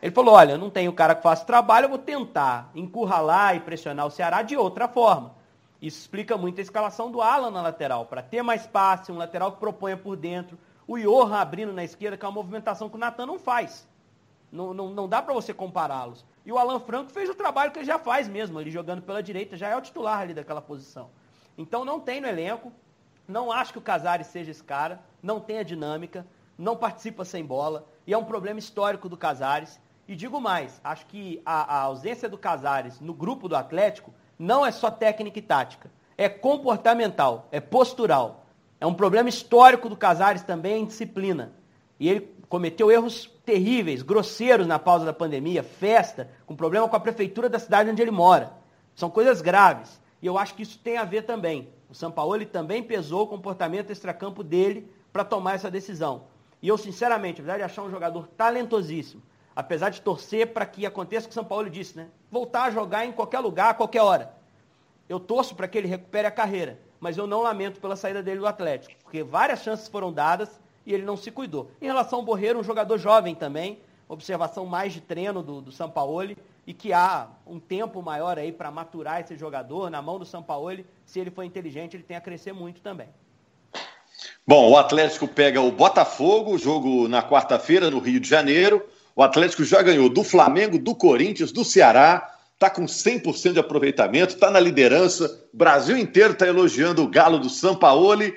Ele 0.00 0.12
falou: 0.12 0.34
olha, 0.34 0.58
não 0.58 0.70
tenho 0.70 0.92
cara 0.92 1.14
que 1.14 1.22
faça 1.22 1.44
trabalho, 1.44 1.84
eu 1.84 1.90
vou 1.90 1.98
tentar 1.98 2.70
encurralar 2.74 3.54
e 3.54 3.60
pressionar 3.60 4.06
o 4.06 4.10
Ceará 4.10 4.42
de 4.42 4.56
outra 4.56 4.88
forma. 4.88 5.34
Isso 5.82 5.98
explica 5.98 6.38
muito 6.38 6.60
a 6.60 6.62
escalação 6.62 7.10
do 7.10 7.20
Alan 7.20 7.50
na 7.50 7.60
lateral, 7.60 8.06
para 8.06 8.22
ter 8.22 8.40
mais 8.40 8.64
passe, 8.68 9.10
um 9.10 9.16
lateral 9.16 9.50
que 9.50 9.58
proponha 9.58 9.96
por 9.96 10.16
dentro. 10.16 10.56
O 10.86 10.96
Johan 10.96 11.34
abrindo 11.36 11.72
na 11.72 11.82
esquerda, 11.82 12.16
que 12.16 12.24
é 12.24 12.28
uma 12.28 12.34
movimentação 12.34 12.88
que 12.88 12.94
o 12.94 12.98
Natan 12.98 13.26
não 13.26 13.36
faz. 13.36 13.88
Não, 14.52 14.72
não, 14.72 14.90
não 14.90 15.08
dá 15.08 15.20
para 15.20 15.34
você 15.34 15.52
compará-los. 15.52 16.24
E 16.46 16.52
o 16.52 16.58
Alan 16.58 16.78
Franco 16.78 17.10
fez 17.10 17.28
o 17.28 17.34
trabalho 17.34 17.72
que 17.72 17.80
ele 17.80 17.86
já 17.86 17.98
faz 17.98 18.28
mesmo, 18.28 18.60
ele 18.60 18.70
jogando 18.70 19.02
pela 19.02 19.20
direita, 19.20 19.56
já 19.56 19.68
é 19.68 19.76
o 19.76 19.80
titular 19.80 20.20
ali 20.20 20.32
daquela 20.32 20.62
posição. 20.62 21.10
Então 21.58 21.84
não 21.84 21.98
tem 21.98 22.20
no 22.20 22.28
elenco, 22.28 22.72
não 23.26 23.50
acho 23.50 23.72
que 23.72 23.78
o 23.78 23.82
Casares 23.82 24.28
seja 24.28 24.52
esse 24.52 24.62
cara, 24.62 25.00
não 25.20 25.40
tem 25.40 25.58
a 25.58 25.62
dinâmica, 25.64 26.24
não 26.56 26.76
participa 26.76 27.24
sem 27.24 27.44
bola, 27.44 27.86
e 28.06 28.12
é 28.12 28.18
um 28.18 28.24
problema 28.24 28.58
histórico 28.58 29.08
do 29.08 29.16
Casares. 29.16 29.80
E 30.12 30.14
digo 30.14 30.38
mais, 30.38 30.78
acho 30.84 31.06
que 31.06 31.40
a, 31.42 31.74
a 31.74 31.80
ausência 31.84 32.28
do 32.28 32.36
Casares 32.36 33.00
no 33.00 33.14
grupo 33.14 33.48
do 33.48 33.56
Atlético 33.56 34.12
não 34.38 34.66
é 34.66 34.70
só 34.70 34.90
técnica 34.90 35.38
e 35.38 35.40
tática, 35.40 35.90
é 36.18 36.28
comportamental, 36.28 37.48
é 37.50 37.60
postural. 37.60 38.44
É 38.78 38.86
um 38.86 38.92
problema 38.92 39.30
histórico 39.30 39.88
do 39.88 39.96
Casares 39.96 40.42
também, 40.42 40.74
é 40.74 40.78
indisciplina. 40.80 41.54
E 41.98 42.10
ele 42.10 42.28
cometeu 42.46 42.92
erros 42.92 43.24
terríveis, 43.46 44.02
grosseiros 44.02 44.66
na 44.66 44.78
pausa 44.78 45.06
da 45.06 45.14
pandemia, 45.14 45.62
festa, 45.62 46.28
com 46.44 46.54
problema 46.54 46.86
com 46.86 46.96
a 46.96 47.00
prefeitura 47.00 47.48
da 47.48 47.58
cidade 47.58 47.88
onde 47.88 48.02
ele 48.02 48.10
mora. 48.10 48.52
São 48.94 49.08
coisas 49.08 49.40
graves. 49.40 49.98
E 50.20 50.26
eu 50.26 50.36
acho 50.36 50.54
que 50.54 50.62
isso 50.62 50.78
tem 50.78 50.98
a 50.98 51.04
ver 51.04 51.22
também. 51.22 51.70
O 51.88 51.94
São 51.94 52.12
Paulo 52.12 52.44
também 52.44 52.82
pesou 52.82 53.22
o 53.22 53.28
comportamento 53.28 53.90
extracampo 53.90 54.44
dele 54.44 54.86
para 55.10 55.24
tomar 55.24 55.54
essa 55.54 55.70
decisão. 55.70 56.24
E 56.60 56.68
eu, 56.68 56.76
sinceramente, 56.76 57.40
apesar 57.40 57.56
de 57.56 57.62
achar 57.62 57.82
um 57.82 57.90
jogador 57.90 58.28
talentosíssimo, 58.28 59.22
apesar 59.54 59.90
de 59.90 60.00
torcer 60.00 60.52
para 60.52 60.66
que 60.66 60.86
aconteça 60.86 61.26
o 61.26 61.28
que 61.28 61.34
São 61.34 61.44
Paulo 61.44 61.68
disse, 61.68 61.96
né? 61.96 62.08
Voltar 62.30 62.64
a 62.64 62.70
jogar 62.70 63.06
em 63.06 63.12
qualquer 63.12 63.40
lugar, 63.40 63.70
a 63.70 63.74
qualquer 63.74 64.02
hora. 64.02 64.34
Eu 65.08 65.20
torço 65.20 65.54
para 65.54 65.68
que 65.68 65.76
ele 65.76 65.88
recupere 65.88 66.26
a 66.26 66.30
carreira, 66.30 66.78
mas 67.00 67.18
eu 67.18 67.26
não 67.26 67.42
lamento 67.42 67.80
pela 67.80 67.96
saída 67.96 68.22
dele 68.22 68.40
do 68.40 68.46
Atlético, 68.46 68.94
porque 69.02 69.22
várias 69.22 69.62
chances 69.62 69.88
foram 69.88 70.12
dadas 70.12 70.60
e 70.86 70.94
ele 70.94 71.04
não 71.04 71.16
se 71.16 71.30
cuidou. 71.30 71.70
Em 71.80 71.86
relação 71.86 72.20
ao 72.20 72.24
Borreiro, 72.24 72.58
um 72.58 72.64
jogador 72.64 72.98
jovem 72.98 73.34
também, 73.34 73.80
observação 74.08 74.66
mais 74.66 74.92
de 74.92 75.00
treino 75.00 75.42
do, 75.42 75.60
do 75.60 75.72
Sampaoli, 75.72 76.36
e 76.66 76.72
que 76.72 76.92
há 76.92 77.28
um 77.46 77.58
tempo 77.58 78.00
maior 78.00 78.38
aí 78.38 78.52
para 78.52 78.70
maturar 78.70 79.20
esse 79.20 79.36
jogador 79.36 79.90
na 79.90 80.00
mão 80.00 80.18
do 80.18 80.24
Sampaoli, 80.24 80.86
se 81.04 81.18
ele 81.18 81.30
for 81.30 81.42
inteligente, 81.42 81.96
ele 81.96 82.04
tem 82.04 82.16
a 82.16 82.20
crescer 82.20 82.52
muito 82.52 82.80
também. 82.80 83.08
Bom, 84.46 84.70
o 84.70 84.76
Atlético 84.76 85.26
pega 85.26 85.60
o 85.60 85.70
Botafogo, 85.70 86.58
jogo 86.58 87.08
na 87.08 87.22
quarta-feira 87.22 87.90
no 87.90 87.98
Rio 87.98 88.20
de 88.20 88.28
Janeiro. 88.28 88.84
O 89.14 89.22
Atlético 89.22 89.64
já 89.64 89.82
ganhou 89.82 90.08
do 90.08 90.24
Flamengo, 90.24 90.78
do 90.78 90.94
Corinthians, 90.94 91.52
do 91.52 91.64
Ceará, 91.64 92.30
está 92.54 92.70
com 92.70 92.84
100% 92.84 93.52
de 93.52 93.58
aproveitamento, 93.58 94.34
está 94.34 94.50
na 94.50 94.60
liderança. 94.60 95.46
O 95.52 95.56
Brasil 95.56 95.96
inteiro 95.96 96.32
está 96.32 96.46
elogiando 96.46 97.02
o 97.02 97.08
galo 97.08 97.38
do 97.38 97.50
Sampaoli 97.50 98.34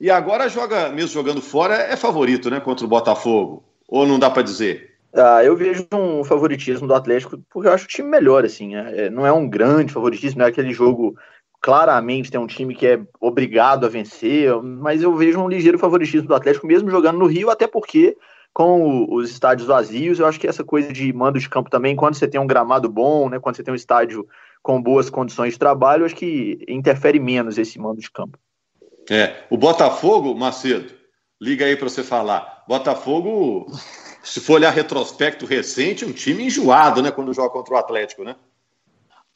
e 0.00 0.10
agora 0.10 0.48
joga, 0.48 0.88
mesmo 0.90 1.10
jogando 1.10 1.42
fora, 1.42 1.74
é 1.74 1.96
favorito, 1.96 2.50
né, 2.50 2.60
contra 2.60 2.84
o 2.84 2.88
Botafogo. 2.88 3.64
Ou 3.88 4.06
não 4.06 4.18
dá 4.18 4.30
para 4.30 4.42
dizer? 4.42 4.94
Ah, 5.14 5.44
eu 5.44 5.56
vejo 5.56 5.86
um 5.92 6.24
favoritismo 6.24 6.88
do 6.88 6.94
Atlético 6.94 7.38
porque 7.50 7.68
eu 7.68 7.72
acho 7.72 7.84
o 7.84 7.88
time 7.88 8.08
melhor, 8.08 8.44
assim. 8.44 8.74
É, 8.74 9.10
não 9.10 9.26
é 9.26 9.32
um 9.32 9.48
grande 9.48 9.92
favoritismo, 9.92 10.38
não 10.38 10.46
é 10.46 10.48
aquele 10.48 10.72
jogo 10.72 11.16
claramente 11.64 12.30
tem 12.30 12.38
um 12.38 12.46
time 12.46 12.74
que 12.74 12.86
é 12.86 13.00
obrigado 13.18 13.86
a 13.86 13.88
vencer, 13.88 14.54
mas 14.60 15.02
eu 15.02 15.14
vejo 15.16 15.40
um 15.40 15.48
ligeiro 15.48 15.78
favoritismo 15.78 16.28
do 16.28 16.34
Atlético, 16.34 16.66
mesmo 16.66 16.90
jogando 16.90 17.18
no 17.18 17.24
Rio, 17.24 17.48
até 17.48 17.66
porque 17.66 18.14
com 18.54 19.12
os 19.12 19.32
estádios 19.32 19.66
vazios, 19.66 20.20
eu 20.20 20.26
acho 20.26 20.38
que 20.38 20.46
essa 20.46 20.62
coisa 20.62 20.92
de 20.92 21.12
mando 21.12 21.40
de 21.40 21.48
campo 21.48 21.68
também, 21.68 21.96
quando 21.96 22.14
você 22.14 22.28
tem 22.28 22.40
um 22.40 22.46
gramado 22.46 22.88
bom, 22.88 23.28
né, 23.28 23.40
quando 23.40 23.56
você 23.56 23.64
tem 23.64 23.72
um 23.72 23.76
estádio 23.76 24.28
com 24.62 24.80
boas 24.80 25.10
condições 25.10 25.54
de 25.54 25.58
trabalho, 25.58 26.02
eu 26.02 26.06
acho 26.06 26.14
que 26.14 26.64
interfere 26.68 27.18
menos 27.18 27.58
esse 27.58 27.80
mando 27.80 28.00
de 28.00 28.10
campo. 28.10 28.38
É, 29.10 29.42
o 29.50 29.56
Botafogo, 29.56 30.32
Macedo, 30.36 30.94
liga 31.40 31.66
aí 31.66 31.76
para 31.76 31.88
você 31.88 32.04
falar. 32.04 32.64
Botafogo, 32.68 33.66
se 34.22 34.40
for 34.40 34.54
olhar 34.54 34.70
retrospecto 34.70 35.44
recente, 35.44 36.04
um 36.04 36.12
time 36.12 36.44
enjoado, 36.44 37.02
né, 37.02 37.10
quando 37.10 37.34
joga 37.34 37.50
contra 37.50 37.74
o 37.74 37.76
Atlético, 37.76 38.22
né? 38.22 38.36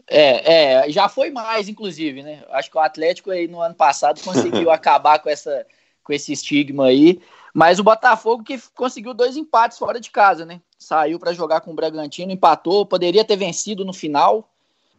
É, 0.08 0.84
é, 0.84 0.90
já 0.90 1.08
foi 1.08 1.30
mais, 1.30 1.68
inclusive, 1.68 2.22
né? 2.22 2.44
Acho 2.50 2.70
que 2.70 2.78
o 2.78 2.80
Atlético 2.80 3.32
aí 3.32 3.48
no 3.48 3.60
ano 3.60 3.74
passado 3.74 4.22
conseguiu 4.22 4.70
acabar 4.72 5.18
com, 5.18 5.28
essa, 5.28 5.66
com 6.04 6.12
esse 6.12 6.32
estigma 6.32 6.86
aí. 6.86 7.20
Mas 7.54 7.78
o 7.78 7.84
Botafogo 7.84 8.44
que 8.44 8.60
conseguiu 8.74 9.14
dois 9.14 9.36
empates 9.36 9.78
fora 9.78 10.00
de 10.00 10.10
casa, 10.10 10.44
né? 10.44 10.60
Saiu 10.78 11.18
para 11.18 11.32
jogar 11.32 11.60
com 11.60 11.72
o 11.72 11.74
Bragantino, 11.74 12.32
empatou, 12.32 12.86
poderia 12.86 13.24
ter 13.24 13.36
vencido 13.36 13.84
no 13.84 13.92
final, 13.92 14.48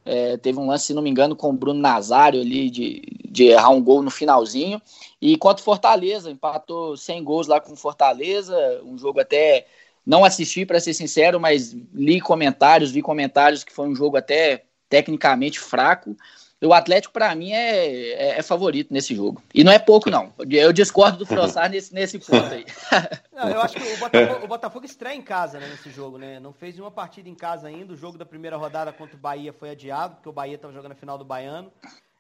é, 0.06 0.38
teve 0.38 0.60
um 0.60 0.68
lance, 0.68 0.88
se 0.88 0.94
não 0.94 1.02
me 1.02 1.10
engano, 1.10 1.36
com 1.36 1.50
o 1.50 1.54
Bruno 1.54 1.80
Nazário 1.80 2.42
ali 2.42 2.70
de, 2.70 3.02
de 3.30 3.46
errar 3.46 3.70
um 3.70 3.84
gol 3.84 4.02
no 4.02 4.10
finalzinho. 4.10 4.82
E 5.22 5.38
contra 5.38 5.62
o 5.62 5.64
Fortaleza, 5.66 6.32
empatou 6.32 6.98
sem 6.98 7.24
gols 7.24 7.48
lá 7.48 7.60
com 7.60 7.76
Fortaleza. 7.76 8.82
Um 8.84 8.98
jogo 8.98 9.20
até. 9.20 9.68
Não 10.06 10.26
assisti, 10.26 10.66
para 10.66 10.80
ser 10.80 10.96
sincero, 10.96 11.40
mas 11.40 11.76
li 11.94 12.20
comentários, 12.20 12.90
vi 12.90 13.02
comentários 13.02 13.64
que 13.64 13.72
foi 13.72 13.88
um 13.88 13.94
jogo 13.94 14.18
até 14.18 14.64
tecnicamente 14.90 15.60
fraco. 15.60 16.18
O 16.62 16.74
Atlético, 16.74 17.14
para 17.14 17.34
mim, 17.36 17.54
é, 17.54 17.88
é, 17.88 18.40
é, 18.40 18.44
favorito 18.44 18.94
nesse 18.94 19.16
jogo. 19.16 19.42
E 19.54 19.64
não 19.64 19.72
é 19.72 19.80
pouco, 19.80 20.10
não. 20.10 20.34
Eu 20.50 20.74
discordo 20.74 21.20
do 21.20 21.26
Frossar 21.26 21.70
nesse, 21.72 21.94
nesse 21.94 22.20
ponto 22.20 22.54
aí. 22.54 22.66
Não, 23.32 23.50
eu 23.50 23.62
acho 23.62 23.76
que 23.76 23.94
o 23.94 23.98
Botafogo, 23.98 24.44
o 24.44 24.48
Botafogo 24.48 24.86
estreia 24.86 25.16
em 25.16 25.22
casa 25.22 25.60
né, 25.60 25.70
nesse 25.70 25.90
jogo, 25.90 26.18
né? 26.18 26.42
Não 26.42 26.52
fez 26.52 26.76
nenhuma 26.76 26.92
partida 26.92 27.30
em 27.30 27.36
casa 27.36 27.70
ainda. 27.70 27.94
O 27.94 27.96
jogo 27.96 28.18
da 28.18 28.26
primeira 28.26 28.58
rodada 28.58 28.92
contra 28.92 29.16
o 29.16 29.20
Bahia 29.20 29.54
foi 29.54 29.70
adiado, 29.70 30.16
porque 30.16 30.28
o 30.28 30.34
Bahia 30.34 30.56
estava 30.56 30.74
jogando 30.74 30.92
a 30.92 30.96
final 30.96 31.18
do 31.18 31.24
Baiano. 31.24 31.72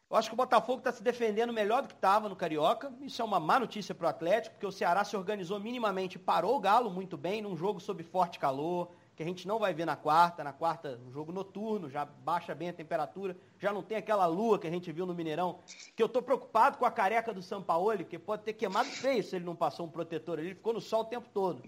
Eu 0.09 0.15
acho 0.15 0.29
que 0.29 0.33
o 0.33 0.37
Botafogo 0.37 0.79
está 0.79 0.93
se 0.93 1.03
defendendo 1.03 1.51
melhor 1.51 1.81
do 1.81 1.89
que 1.89 1.93
estava 1.93 2.29
no 2.29 2.35
Carioca. 2.37 2.89
Isso 3.01 3.21
é 3.21 3.25
uma 3.25 3.39
má 3.39 3.59
notícia 3.59 3.93
para 3.93 4.07
o 4.07 4.09
Atlético, 4.09 4.55
porque 4.55 4.65
o 4.65 4.71
Ceará 4.71 5.03
se 5.03 5.17
organizou 5.17 5.59
minimamente, 5.59 6.17
parou 6.17 6.55
o 6.55 6.59
Galo 6.61 6.89
muito 6.89 7.17
bem 7.17 7.41
num 7.41 7.57
jogo 7.57 7.81
sob 7.81 8.01
forte 8.03 8.39
calor 8.39 8.89
que 9.19 9.23
a 9.23 9.25
gente 9.25 9.45
não 9.45 9.59
vai 9.59 9.73
ver 9.73 9.83
na 9.83 9.97
quarta. 9.97 10.45
Na 10.45 10.53
quarta, 10.53 10.97
um 11.05 11.11
jogo 11.11 11.33
noturno, 11.33 11.89
já 11.89 12.05
baixa 12.05 12.55
bem 12.55 12.69
a 12.69 12.73
temperatura, 12.73 13.35
já 13.57 13.73
não 13.73 13.83
tem 13.83 13.97
aquela 13.97 14.25
lua 14.25 14.57
que 14.57 14.65
a 14.65 14.69
gente 14.69 14.93
viu 14.93 15.05
no 15.05 15.13
Mineirão. 15.13 15.59
Que 15.93 16.01
eu 16.01 16.05
estou 16.05 16.21
preocupado 16.21 16.77
com 16.77 16.85
a 16.85 16.91
careca 16.91 17.33
do 17.33 17.41
Sampaoli, 17.41 18.05
que 18.05 18.17
pode 18.17 18.43
ter 18.43 18.53
queimado 18.53 18.87
feio 18.87 19.21
se 19.21 19.35
ele 19.35 19.43
não 19.43 19.57
passou 19.57 19.85
um 19.85 19.89
protetor 19.89 20.39
ele 20.39 20.55
ficou 20.55 20.71
no 20.71 20.79
sol 20.79 21.01
o 21.01 21.05
tempo 21.05 21.27
todo. 21.33 21.61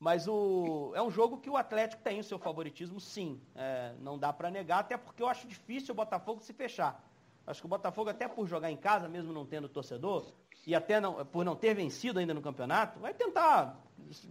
Mas 0.00 0.26
o, 0.26 0.92
é 0.94 1.02
um 1.02 1.10
jogo 1.10 1.36
que 1.36 1.50
o 1.50 1.56
Atlético 1.58 2.02
tem 2.02 2.18
o 2.18 2.24
seu 2.24 2.38
favoritismo, 2.38 2.98
sim. 2.98 3.42
É, 3.54 3.92
não 4.00 4.18
dá 4.18 4.32
para 4.32 4.50
negar, 4.50 4.78
até 4.78 4.96
porque 4.96 5.22
eu 5.22 5.28
acho 5.28 5.46
difícil 5.46 5.92
o 5.92 5.94
Botafogo 5.94 6.40
se 6.40 6.54
fechar. 6.54 7.06
Acho 7.46 7.60
que 7.60 7.66
o 7.66 7.68
Botafogo, 7.68 8.08
até 8.08 8.26
por 8.26 8.46
jogar 8.46 8.70
em 8.70 8.76
casa, 8.76 9.06
mesmo 9.06 9.34
não 9.34 9.44
tendo 9.44 9.68
torcedor, 9.68 10.32
e 10.66 10.74
até 10.74 10.98
não, 10.98 11.26
por 11.26 11.44
não 11.44 11.54
ter 11.54 11.74
vencido 11.74 12.18
ainda 12.18 12.32
no 12.32 12.40
campeonato, 12.40 12.98
vai 13.00 13.12
tentar 13.12 13.78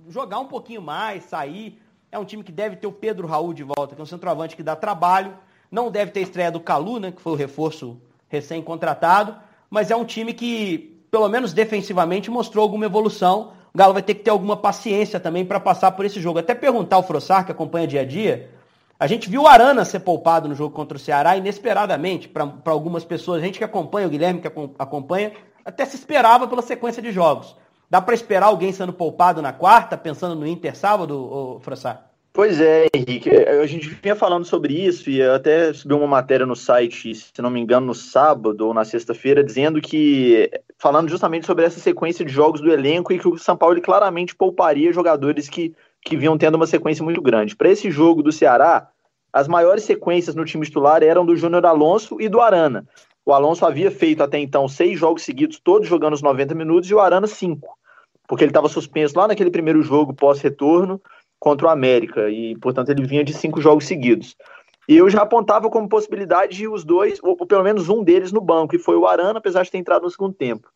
jogar 0.07 0.39
um 0.39 0.47
pouquinho 0.47 0.81
mais, 0.81 1.25
sair. 1.25 1.81
É 2.11 2.19
um 2.19 2.25
time 2.25 2.43
que 2.43 2.51
deve 2.51 2.75
ter 2.75 2.87
o 2.87 2.91
Pedro 2.91 3.27
Raul 3.27 3.53
de 3.53 3.63
volta, 3.63 3.95
que 3.95 4.01
é 4.01 4.03
um 4.03 4.07
centroavante 4.07 4.55
que 4.55 4.63
dá 4.63 4.75
trabalho. 4.75 5.33
Não 5.69 5.91
deve 5.91 6.11
ter 6.11 6.21
estreia 6.21 6.51
do 6.51 6.59
Calu, 6.59 6.99
né, 6.99 7.11
que 7.11 7.21
foi 7.21 7.33
o 7.33 7.35
reforço 7.35 7.99
recém-contratado. 8.29 9.35
Mas 9.69 9.91
é 9.91 9.95
um 9.95 10.05
time 10.05 10.33
que, 10.33 11.01
pelo 11.11 11.27
menos 11.27 11.51
defensivamente, 11.51 12.31
mostrou 12.31 12.63
alguma 12.63 12.85
evolução. 12.85 13.51
O 13.73 13.77
Galo 13.77 13.93
vai 13.93 14.01
ter 14.01 14.13
que 14.15 14.23
ter 14.23 14.29
alguma 14.29 14.55
paciência 14.55 15.19
também 15.19 15.43
para 15.43 15.59
passar 15.59 15.91
por 15.91 16.05
esse 16.05 16.21
jogo. 16.21 16.39
Até 16.39 16.55
perguntar 16.55 16.95
ao 16.95 17.03
Frossar, 17.03 17.45
que 17.45 17.51
acompanha 17.51 17.85
dia 17.85 18.01
a 18.01 18.05
dia, 18.05 18.49
A 18.97 19.07
gente 19.07 19.29
viu 19.29 19.41
o 19.41 19.47
Arana 19.47 19.83
ser 19.83 19.99
poupado 19.99 20.47
no 20.47 20.55
jogo 20.55 20.73
contra 20.73 20.95
o 20.95 20.99
Ceará 20.99 21.35
inesperadamente, 21.35 22.29
para 22.29 22.49
algumas 22.67 23.03
pessoas, 23.03 23.41
a 23.41 23.45
gente 23.45 23.57
que 23.57 23.63
acompanha, 23.63 24.07
o 24.07 24.09
Guilherme 24.09 24.39
que 24.39 24.47
acompanha, 24.47 25.33
até 25.65 25.85
se 25.85 25.97
esperava 25.97 26.47
pela 26.47 26.61
sequência 26.61 27.01
de 27.01 27.11
jogos. 27.11 27.57
Dá 27.89 28.01
para 28.01 28.15
esperar 28.15 28.47
alguém 28.47 28.71
sendo 28.71 28.93
poupado 28.93 29.41
na 29.41 29.53
quarta, 29.53 29.97
pensando 29.97 30.35
no 30.35 30.47
Inter 30.47 30.75
sábado, 30.75 31.59
Frossar? 31.61 32.09
Pois 32.33 32.59
é, 32.59 32.87
Henrique. 32.93 33.29
A 33.29 33.65
gente 33.65 33.87
vinha 33.87 34.15
falando 34.15 34.43
sobre 34.43 34.73
isso 34.73 35.09
e 35.09 35.21
até 35.21 35.71
subiu 35.71 35.97
uma 35.97 36.07
matéria 36.07 36.45
no 36.45 36.55
site, 36.55 37.15
se 37.15 37.41
não 37.41 37.49
me 37.49 37.61
engano, 37.61 37.85
no 37.85 37.95
sábado 37.95 38.67
ou 38.67 38.73
na 38.73 38.83
sexta-feira, 38.83 39.41
dizendo 39.41 39.79
que, 39.79 40.51
falando 40.77 41.09
justamente 41.09 41.45
sobre 41.45 41.63
essa 41.63 41.79
sequência 41.79 42.25
de 42.25 42.33
jogos 42.33 42.59
do 42.59 42.71
elenco 42.71 43.13
e 43.13 43.19
que 43.19 43.27
o 43.27 43.37
São 43.37 43.55
Paulo 43.55 43.81
claramente 43.81 44.35
pouparia 44.35 44.91
jogadores 44.91 45.47
que 45.47 45.73
que 46.05 46.15
vinham 46.15 46.37
tendo 46.37 46.55
uma 46.55 46.67
sequência 46.67 47.03
muito 47.03 47.19
grande. 47.19 47.55
Para 47.55 47.69
esse 47.69 47.89
jogo 47.89 48.21
do 48.21 48.31
Ceará, 48.31 48.87
as 49.33 49.47
maiores 49.47 49.83
sequências 49.83 50.35
no 50.35 50.45
time 50.45 50.63
titular 50.63 51.01
eram 51.01 51.25
do 51.25 51.35
Júnior 51.35 51.65
Alonso 51.65 52.21
e 52.21 52.29
do 52.29 52.39
Arana. 52.39 52.85
O 53.25 53.33
Alonso 53.33 53.65
havia 53.65 53.89
feito 53.89 54.21
até 54.21 54.37
então 54.37 54.67
seis 54.67 54.99
jogos 54.99 55.23
seguidos, 55.23 55.59
todos 55.59 55.87
jogando 55.87 56.13
os 56.13 56.21
90 56.21 56.53
minutos, 56.53 56.89
e 56.89 56.93
o 56.93 56.99
Arana 56.99 57.25
cinco, 57.25 57.75
porque 58.27 58.43
ele 58.43 58.51
estava 58.51 58.69
suspenso 58.69 59.17
lá 59.17 59.27
naquele 59.27 59.49
primeiro 59.49 59.81
jogo 59.81 60.13
pós-retorno 60.13 61.01
contra 61.39 61.67
o 61.67 61.69
América, 61.69 62.29
e 62.29 62.55
portanto 62.57 62.89
ele 62.89 63.05
vinha 63.05 63.23
de 63.23 63.33
cinco 63.33 63.59
jogos 63.59 63.85
seguidos. 63.85 64.35
E 64.87 64.95
eu 64.95 65.09
já 65.09 65.23
apontava 65.23 65.69
como 65.69 65.89
possibilidade 65.89 66.67
os 66.67 66.83
dois, 66.83 67.19
ou 67.23 67.35
pelo 67.47 67.63
menos 67.63 67.89
um 67.89 68.03
deles 68.03 68.31
no 68.31 68.41
banco, 68.41 68.75
e 68.75 68.79
foi 68.79 68.95
o 68.95 69.07
Arana, 69.07 69.39
apesar 69.39 69.63
de 69.63 69.71
ter 69.71 69.79
entrado 69.79 70.03
no 70.03 70.11
segundo 70.11 70.33
tempo. 70.33 70.67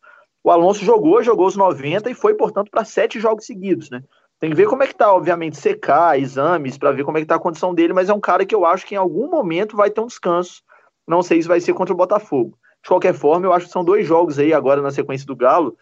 O 0.42 0.50
Alonso 0.50 0.84
jogou, 0.84 1.22
jogou 1.22 1.46
os 1.46 1.56
90 1.56 2.10
e 2.10 2.14
foi, 2.14 2.34
portanto, 2.34 2.70
para 2.70 2.84
sete 2.84 3.20
jogos 3.20 3.46
seguidos, 3.46 3.90
né? 3.90 4.02
Tem 4.40 4.50
que 4.50 4.56
ver 4.56 4.66
como 4.66 4.82
é 4.82 4.86
que 4.86 4.94
tá, 4.94 5.12
obviamente, 5.12 5.58
secar, 5.58 6.18
exames, 6.18 6.78
para 6.78 6.92
ver 6.92 7.04
como 7.04 7.18
é 7.18 7.20
que 7.20 7.26
tá 7.26 7.34
a 7.34 7.40
condição 7.40 7.74
dele, 7.74 7.92
mas 7.92 8.08
é 8.08 8.14
um 8.14 8.20
cara 8.20 8.44
que 8.44 8.54
eu 8.54 8.64
acho 8.64 8.86
que 8.86 8.94
em 8.94 8.98
algum 8.98 9.28
momento 9.28 9.76
vai 9.76 9.90
ter 9.90 10.00
um 10.00 10.06
descanso. 10.06 10.62
Não 11.10 11.24
sei 11.24 11.42
se 11.42 11.48
vai 11.48 11.60
ser 11.60 11.74
contra 11.74 11.92
o 11.92 11.96
Botafogo. 11.96 12.56
De 12.80 12.88
qualquer 12.88 13.12
forma, 13.12 13.44
eu 13.44 13.52
acho 13.52 13.66
que 13.66 13.72
são 13.72 13.84
dois 13.84 14.06
jogos 14.06 14.38
aí 14.38 14.54
agora 14.54 14.80
na 14.80 14.92
sequência 14.92 15.26
do 15.26 15.34
Galo, 15.34 15.76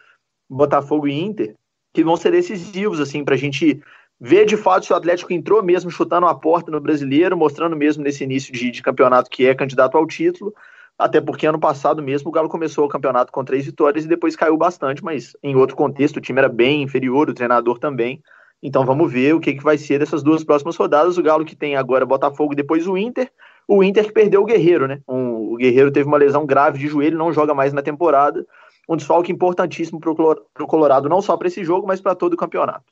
Botafogo 0.49 1.07
e 1.07 1.13
Inter, 1.13 1.55
que 1.93 2.03
vão 2.03 2.17
ser 2.17 2.31
decisivos, 2.31 2.99
assim, 2.99 3.23
pra 3.23 3.35
gente 3.35 3.79
ver 4.19 4.45
de 4.45 4.57
fato 4.57 4.87
se 4.87 4.91
o 4.91 4.95
Atlético 4.95 5.31
entrou 5.31 5.61
mesmo 5.61 5.91
chutando 5.91 6.25
a 6.25 6.33
porta 6.33 6.71
no 6.71 6.81
brasileiro, 6.81 7.37
mostrando 7.37 7.75
mesmo 7.75 8.03
nesse 8.03 8.23
início 8.23 8.51
de, 8.51 8.71
de 8.71 8.81
campeonato 8.81 9.29
que 9.29 9.45
é 9.45 9.53
candidato 9.53 9.95
ao 9.95 10.07
título, 10.07 10.51
até 10.97 11.21
porque 11.21 11.45
ano 11.45 11.59
passado 11.59 12.01
mesmo 12.01 12.29
o 12.29 12.31
Galo 12.31 12.49
começou 12.49 12.85
o 12.85 12.89
campeonato 12.89 13.31
com 13.31 13.45
três 13.45 13.67
vitórias 13.67 14.05
e 14.05 14.07
depois 14.07 14.35
caiu 14.35 14.57
bastante, 14.57 15.03
mas 15.03 15.37
em 15.43 15.55
outro 15.55 15.75
contexto 15.75 16.17
o 16.17 16.21
time 16.21 16.39
era 16.39 16.49
bem 16.49 16.81
inferior, 16.81 17.29
o 17.29 17.35
treinador 17.35 17.77
também. 17.77 18.19
Então 18.63 18.83
vamos 18.83 19.11
ver 19.11 19.35
o 19.35 19.39
que, 19.39 19.53
que 19.53 19.63
vai 19.63 19.77
ser 19.77 19.99
dessas 19.99 20.23
duas 20.23 20.43
próximas 20.43 20.75
rodadas. 20.75 21.19
O 21.19 21.23
Galo 21.23 21.45
que 21.45 21.55
tem 21.55 21.75
agora 21.75 22.03
Botafogo 22.03 22.53
e 22.53 22.55
depois 22.55 22.87
o 22.87 22.97
Inter. 22.97 23.31
O 23.71 23.83
Inter 23.83 24.03
que 24.03 24.11
perdeu 24.11 24.41
o 24.41 24.45
Guerreiro, 24.45 24.87
né? 24.87 24.99
Um, 25.07 25.53
o 25.53 25.55
Guerreiro 25.55 25.91
teve 25.91 26.07
uma 26.07 26.17
lesão 26.17 26.43
grave 26.43 26.79
de 26.79 26.87
joelho, 26.87 27.19
não 27.19 27.31
joga 27.31 27.53
mais 27.53 27.71
na 27.71 27.83
temporada. 27.83 28.43
Um 28.89 28.97
desfalque 28.97 29.31
importantíssimo 29.31 29.99
para 29.99 30.11
o 30.11 30.67
Colorado, 30.67 31.07
não 31.07 31.21
só 31.21 31.37
para 31.37 31.47
esse 31.47 31.63
jogo, 31.63 31.85
mas 31.85 32.01
para 32.01 32.15
todo 32.15 32.33
o 32.33 32.37
campeonato. 32.37 32.85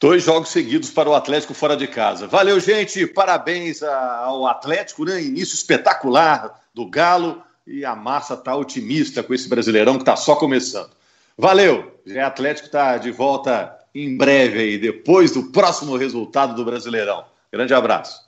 Dois 0.00 0.22
jogos 0.22 0.48
seguidos 0.48 0.90
para 0.90 1.10
o 1.10 1.14
Atlético 1.14 1.52
fora 1.52 1.76
de 1.76 1.86
casa. 1.86 2.26
Valeu, 2.26 2.58
gente. 2.60 3.06
Parabéns 3.06 3.82
ao 3.82 4.46
Atlético, 4.46 5.04
né? 5.04 5.22
Início 5.22 5.54
espetacular 5.54 6.62
do 6.72 6.88
Galo. 6.88 7.42
E 7.66 7.84
a 7.84 7.94
massa 7.94 8.32
está 8.32 8.56
otimista 8.56 9.22
com 9.22 9.34
esse 9.34 9.50
brasileirão 9.50 9.96
que 9.96 10.02
está 10.02 10.16
só 10.16 10.34
começando. 10.34 10.90
Valeu. 11.36 11.92
O 12.06 12.20
Atlético 12.20 12.68
está 12.68 12.96
de 12.96 13.10
volta 13.10 13.78
em 13.94 14.16
breve 14.16 14.60
aí, 14.60 14.78
depois 14.78 15.32
do 15.32 15.52
próximo 15.52 15.94
resultado 15.94 16.54
do 16.54 16.64
Brasileirão. 16.64 17.24
Grande 17.52 17.74
abraço. 17.74 18.23